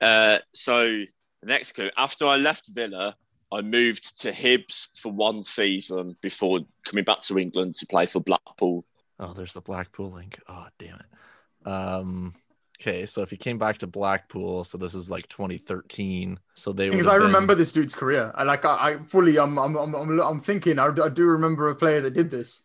[0.00, 1.06] Uh, so the
[1.46, 1.90] next clue.
[1.96, 3.16] After I left Villa,
[3.50, 8.20] I moved to Hibs for one season before coming back to England to play for
[8.20, 8.84] Blackpool.
[9.18, 10.38] Oh, there's the Blackpool link.
[10.48, 11.68] Oh, damn it.
[11.68, 12.34] Um,
[12.82, 16.38] okay, so if he came back to Blackpool, so this is like 2013.
[16.54, 18.32] So they Because I been- remember this dude's career.
[18.34, 21.68] I like I, I fully I'm I'm I'm I'm, I'm thinking I, I do remember
[21.68, 22.64] a player that did this.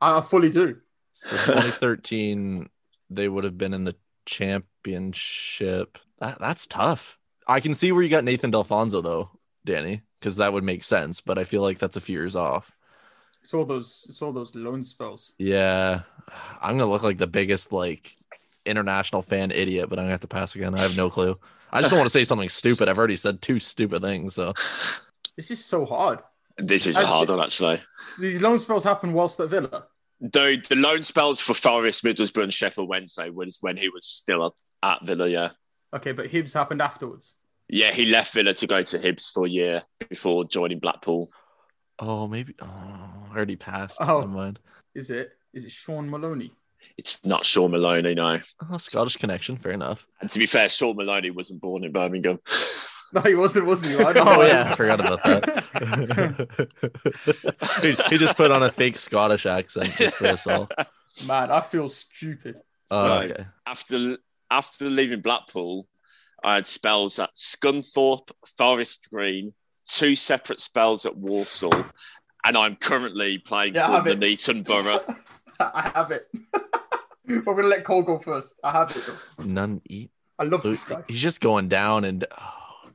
[0.00, 0.76] I, I fully do.
[1.14, 2.68] So 2013,
[3.10, 3.96] they would have been in the
[4.26, 5.98] championship.
[6.18, 7.18] That, that's tough.
[7.46, 9.30] I can see where you got Nathan Delfouneso though,
[9.64, 11.20] Danny, because that would make sense.
[11.20, 12.70] But I feel like that's a few years off.
[13.42, 15.34] It's all those it's all those loan spells.
[15.38, 16.02] Yeah,
[16.62, 18.16] I'm gonna look like the biggest like
[18.66, 20.74] international fan idiot, but I'm gonna have to pass again.
[20.74, 21.38] I have no clue.
[21.72, 22.88] I just don't want to say something stupid.
[22.88, 24.34] I've already said two stupid things.
[24.34, 24.52] So
[25.36, 26.20] This is so hard.
[26.56, 27.78] This is I- a hard one actually.
[28.18, 29.86] These loan spells happen whilst at Villa.
[30.20, 34.46] Though the loan spells for Forest, Middlesbrough, and Sheffield Wednesday was when he was still
[34.46, 34.52] at,
[35.00, 35.28] at Villa.
[35.28, 35.50] Yeah,
[35.92, 37.34] Okay, but Hibs happened afterwards.
[37.68, 37.90] yeah.
[37.92, 41.28] He left Villa to go to Hibs for a year before joining Blackpool.
[41.98, 43.98] oh maybe oh I already passed.
[44.00, 44.20] Oh.
[44.20, 44.60] Never mind.
[44.94, 45.30] Is it?
[45.52, 46.52] Is it Shaun Maloney?
[46.96, 48.38] It's not Shaun Maloney, no.
[48.70, 49.56] Oh, Scottish connection.
[49.56, 50.06] Fair enough.
[50.20, 52.38] And to be fair, Shaun Maloney wasn't born in Birmingham.
[53.12, 54.04] No, he wasn't, wasn't he?
[54.04, 54.46] I don't Oh know.
[54.46, 56.58] yeah, I forgot about that.
[57.82, 60.68] he, he just put on a fake Scottish accent just for us all.
[61.26, 62.60] Man, I feel stupid.
[62.90, 63.44] Oh, So- okay.
[63.66, 64.16] after
[64.50, 65.86] after leaving Blackpool,
[66.44, 69.52] I had spells at Scunthorpe, Forest Green,
[69.86, 71.72] two separate spells at Walsall,
[72.44, 74.20] and I'm currently playing Yeah, for the it.
[74.20, 75.00] Neaton Borough.
[75.60, 76.28] I have it.
[77.26, 78.60] We're gonna let Cole go first.
[78.62, 79.44] I have it.
[79.46, 80.10] None eat.
[80.38, 81.02] I love this guy.
[81.08, 82.88] He's just going down, and oh,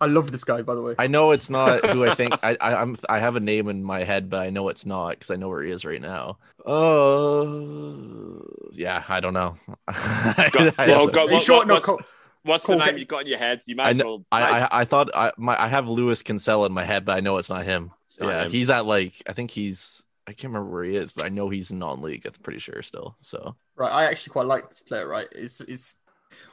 [0.00, 0.94] I love this guy, by the way.
[0.98, 2.34] I know it's not who I think.
[2.42, 5.10] I, I I'm I have a name in my head, but I know it's not
[5.10, 6.38] because I know where he is right now.
[6.66, 9.56] Oh, yeah, I don't know.
[10.52, 11.56] Go- I, well, go- Are you what- sure?
[11.58, 11.98] what- No, what's, Cole,
[12.46, 13.60] Cole, the name get- you got in your head?
[13.66, 14.24] You might I as know, well.
[14.32, 14.42] I.
[14.62, 17.36] I I thought I my I have Lewis Kinsella in my head, but I know
[17.38, 17.90] it's not him.
[18.20, 18.50] not yeah, him.
[18.50, 21.48] he's at like I think he's I can't remember where he is, but I know
[21.48, 22.24] he's non-league.
[22.26, 23.16] I'm pretty sure still.
[23.20, 25.08] So right, I actually quite like this player.
[25.08, 25.96] Right, it's it's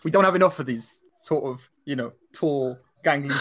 [0.03, 3.31] we don't have enough of these sort of you know tall, gangly.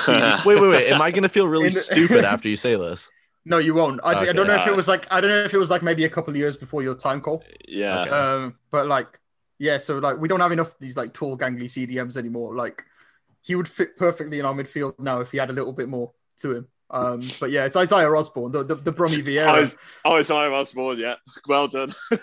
[0.45, 0.93] Wait, wait, wait.
[0.93, 3.09] Am I gonna feel really the- stupid after you say this?
[3.49, 4.01] no, you won't.
[4.03, 5.71] I, I don't know if it Uh, was like I don't know if it was
[5.71, 7.45] like maybe a couple of years before your time, call.
[7.69, 8.03] yeah.
[8.03, 8.11] Okay.
[8.11, 9.21] Um, but like,
[9.59, 12.57] yeah, so like we don't have enough of these like tall, gangly CDMs anymore.
[12.57, 12.83] Like,
[13.43, 16.13] he would fit perfectly in our midfield now if he had a little bit more
[16.39, 16.69] to him.
[16.89, 19.77] Um, but yeah, it's Isaiah Osbourne, the the, the Brummy Vieira.
[20.05, 21.15] Oh, was, I Osbourne, yeah.
[21.49, 21.93] Well done.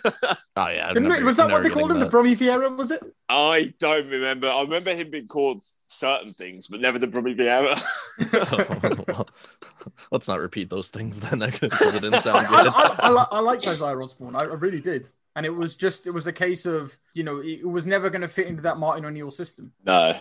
[0.55, 1.97] Oh yeah, I'm never- was that what they called him?
[1.97, 3.01] getting The Brummy Vieira, was it?
[3.27, 4.47] I don't remember.
[4.47, 7.75] I remember him being called certain things, but never the Brummy Vieira.
[8.31, 9.25] that.
[10.11, 12.71] Let's not repeat those things then, because it didn't I, sound I, good.
[12.75, 14.35] I, I, li- I liked Isaiah Osbourne.
[14.35, 15.09] I, I really did.
[15.35, 18.21] And it was just, it was a case of, you know, it was never going
[18.21, 19.71] to fit into that Martin O'Neill system.
[19.83, 20.13] No,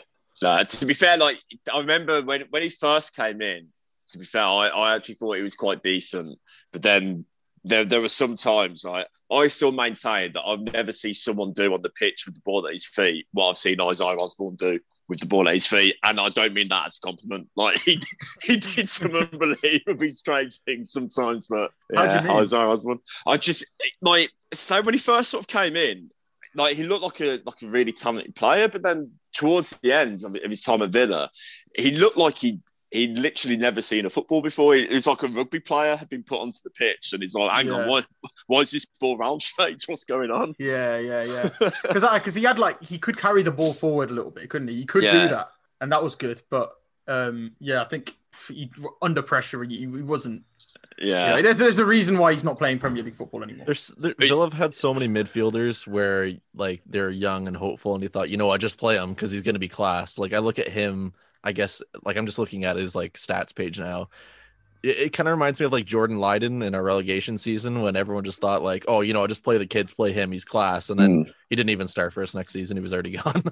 [0.43, 0.63] no.
[0.63, 1.39] To be fair, like
[1.73, 3.69] I remember when when he first came in.
[4.13, 6.39] To be fair, I, I actually thought he was quite decent,
[6.73, 7.25] but then
[7.65, 11.73] there there were some times like I still maintain that I've never seen someone do
[11.73, 14.81] on the pitch with the ball at his feet what I've seen Isaiah Osbourne do
[15.09, 17.49] with the ball at his feet, and I don't mean that as a compliment.
[17.57, 18.01] Like he
[18.43, 22.33] he did some unbelievably strange things sometimes, but yeah.
[22.33, 23.01] Isaiah Osbourne.
[23.27, 23.65] I just
[24.01, 26.11] like so when he first sort of came in,
[26.55, 30.25] like he looked like a like a really talented player, but then towards the end
[30.25, 31.31] of his time at Villa,
[31.77, 32.61] he looked like he
[32.93, 34.75] he'd literally never seen a football before.
[34.75, 37.35] He, he was like a rugby player had been put onto the pitch, and he's
[37.35, 37.75] like, "Hang Yeah.
[37.75, 38.03] on, why
[38.47, 39.85] why is this ball round shaped?
[39.87, 41.49] What's going on?" Yeah, yeah, yeah.
[41.83, 44.69] Because because he had like he could carry the ball forward a little bit, couldn't
[44.69, 44.75] he?
[44.77, 45.23] He could Yeah.
[45.23, 45.49] do that,
[45.81, 46.43] and that was good.
[46.51, 46.73] But
[47.09, 48.17] um, yeah, I think
[48.49, 48.71] he,
[49.01, 50.43] under pressure, he, he wasn't.
[50.99, 53.67] yeah, Yeah, there's there's a reason why he's not playing Premier League football anymore.
[53.67, 58.03] There's there, Villa have had so many midfielders where like they're young and hopeful, and
[58.03, 60.19] he thought, you know, I just play him because he's gonna be class.
[60.19, 61.13] Like I look at him,
[61.45, 64.09] I guess, like I'm just looking at his like stats page now.
[64.83, 67.97] It, it kind of reminds me of like Jordan Lyden in our relegation season when
[67.97, 70.91] everyone just thought like, oh, you know, just play the kids, play him, he's class,
[70.91, 72.77] and then he didn't even start for us next season.
[72.77, 73.43] He was already gone.
[73.47, 73.51] Uh,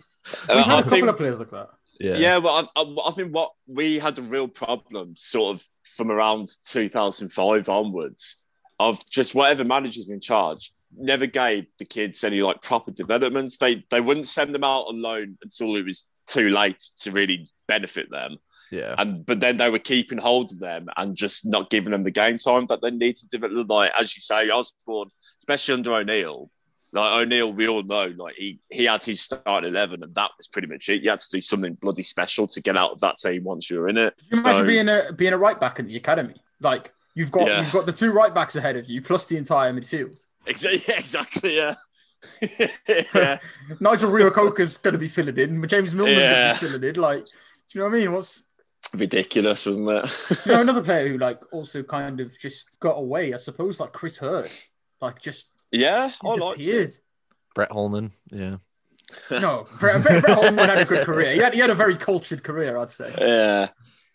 [0.49, 1.69] We've had I a couple think- of players like that.
[2.01, 5.67] yeah, Yeah, but I, I, I think what we had a real problem sort of
[5.85, 8.37] from around 2005 onwards
[8.79, 13.57] of just whatever managers in charge never gave the kids any like proper developments.
[13.59, 17.47] They they wouldn't send them out on loan until it was too late to really
[17.69, 18.37] benefit them.
[18.71, 18.95] yeah.
[18.99, 22.11] And but then they were keeping hold of them and just not giving them the
[22.11, 23.69] game time that they need to develop.
[23.69, 25.11] Like as you say, Osbourne,
[25.41, 26.51] especially under O'Neill.
[26.93, 30.49] Like O'Neill, we all know, like he he had his starting eleven, and that was
[30.49, 31.03] pretty much it.
[31.03, 33.79] You had to do something bloody special to get out of that team once you
[33.79, 34.15] were in it.
[34.29, 36.35] Can you imagine So- being a being a right back in the academy?
[36.61, 37.61] Like you've got Yeah.
[37.63, 40.25] you've got the two right backs ahead of you, plus the entire midfield.
[40.47, 41.75] Exactly, yeah, exactly, yeah.
[42.41, 43.39] Yeah.
[43.81, 46.43] Nigel Reo-Coker's going to be filling in, but James Milner's Yeah.
[46.43, 47.01] going to be filling in.
[47.01, 47.31] Like, do
[47.73, 48.13] you know what I mean?
[48.13, 48.45] What's
[48.95, 50.37] Ridiculous, wasn't it?
[50.47, 53.33] you know another player who like also kind of just got away?
[53.35, 54.51] I suppose like Chris Herd,
[55.01, 56.89] like just yeah, I liked disappeared.
[56.89, 57.01] it.
[57.55, 58.13] Brett Holman.
[58.31, 58.57] Yeah.
[59.31, 61.33] No, Brett, Brett, Brett Holman had a good career.
[61.33, 63.13] He had, he had a very cultured career, I'd say.
[63.19, 63.69] Yeah.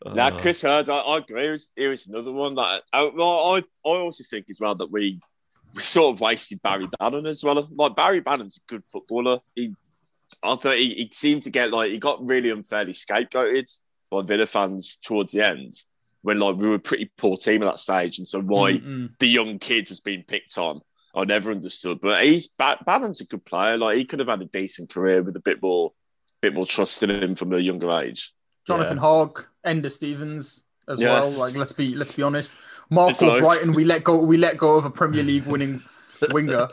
[0.06, 1.44] Now, Uh, Chris Herd, I, I agree.
[1.46, 3.64] He was, he was another one that I, well, I, I
[3.98, 5.20] also think as well that we
[5.76, 7.68] we sort of wasted Barry Bannan as well.
[7.72, 9.40] Like Barry Bannan's a good footballer.
[9.56, 9.74] He,
[10.44, 13.72] I thought he, he seemed to get like he got really unfairly scapegoated
[14.10, 15.74] by Villa fans towards the end
[16.22, 19.10] when like we were a pretty poor team at that stage, and so why Mm-mm.
[19.20, 20.82] the young kid was being picked on.
[21.18, 23.78] I never understood, but he's Ba- Bannan's a good player.
[23.78, 25.94] Like he could have had a decent career with a bit more,
[26.42, 28.34] bit more trust in him from a younger age.
[28.68, 31.10] Jonathan Hogg, Enda Stevens as Yeah.
[31.20, 31.32] well.
[31.32, 32.54] Like let's be let's be honest.
[32.90, 33.42] Mark It's loads.
[33.46, 35.82] Brighton, we let go we let go of a Premier League winning
[36.32, 36.68] winger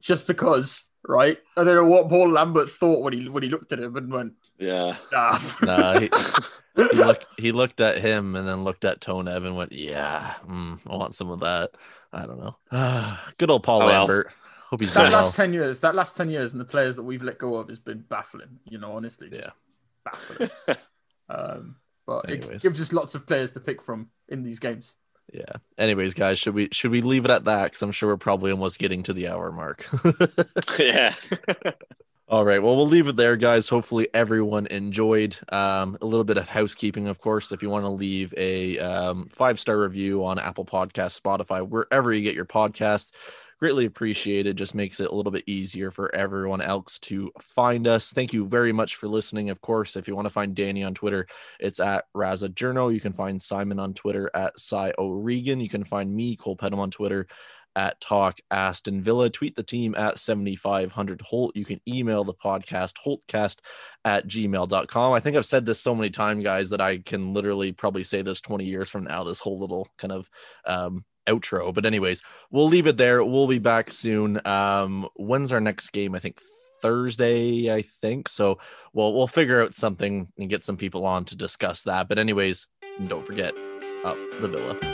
[0.00, 1.38] just because, right?
[1.56, 4.12] I don't know what Paul Lambert thought when he when he looked at him and
[4.12, 5.56] went, Yeah, ah.
[5.62, 6.10] Nah, he,
[6.90, 10.78] he looked he looked at him and then looked at Tonev and went, Yeah, mm,
[10.90, 11.70] I want some of that.
[12.12, 12.56] I don't know.
[13.38, 13.98] Good old Paul Oh, well.
[14.00, 14.32] Lambert.
[14.70, 15.22] Hope he's that doing well.
[15.22, 17.68] last ten years, that last ten years, and the players that we've let go of
[17.68, 18.58] has been baffling.
[18.64, 19.50] You know, honestly, just Yeah.
[20.04, 20.50] baffling.
[21.28, 21.76] um,
[22.06, 24.96] but it gives us lots of players to pick from in these games.
[25.32, 25.56] Yeah.
[25.78, 27.64] Anyways, guys, should we should we leave it at that?
[27.64, 29.86] Because I'm sure we're probably almost getting to the hour mark.
[30.78, 31.14] yeah.
[32.26, 32.62] All right.
[32.62, 33.68] Well, we'll leave it there, guys.
[33.68, 35.36] Hopefully, everyone enjoyed.
[35.50, 37.52] Um, a little bit of housekeeping, of course.
[37.52, 42.12] If you want to leave a um, five star review on Apple Podcast, Spotify, wherever
[42.12, 43.12] you get your podcast,
[43.58, 44.56] greatly appreciated.
[44.56, 48.12] Just makes it a little bit easier for everyone else to find us.
[48.12, 49.50] Thank you very much for listening.
[49.50, 51.26] Of course, if you want to find Danny on Twitter,
[51.60, 52.92] it's at Raza Journal.
[52.92, 55.60] You can find Simon on Twitter at Cy O'Regan.
[55.60, 57.26] You can find me, Cole Pedham, on Twitter
[57.76, 59.30] at Talk Aston Villa.
[59.30, 61.56] Tweet the team at 7500 Holt.
[61.56, 63.58] You can email the podcast, holtcast
[64.04, 65.12] at gmail.com.
[65.12, 68.22] I think I've said this so many times, guys, that I can literally probably say
[68.22, 70.30] this 20 years from now, this whole little kind of
[70.64, 71.72] um, outro.
[71.72, 73.24] But, anyways, we'll leave it there.
[73.24, 74.40] We'll be back soon.
[74.46, 76.14] Um, when's our next game?
[76.14, 76.40] I think
[76.80, 78.28] Thursday, I think.
[78.28, 78.58] So
[78.92, 82.08] we'll we'll figure out something and get some people on to discuss that.
[82.08, 82.66] But anyways,
[83.06, 83.54] don't forget
[84.04, 84.93] up the villa.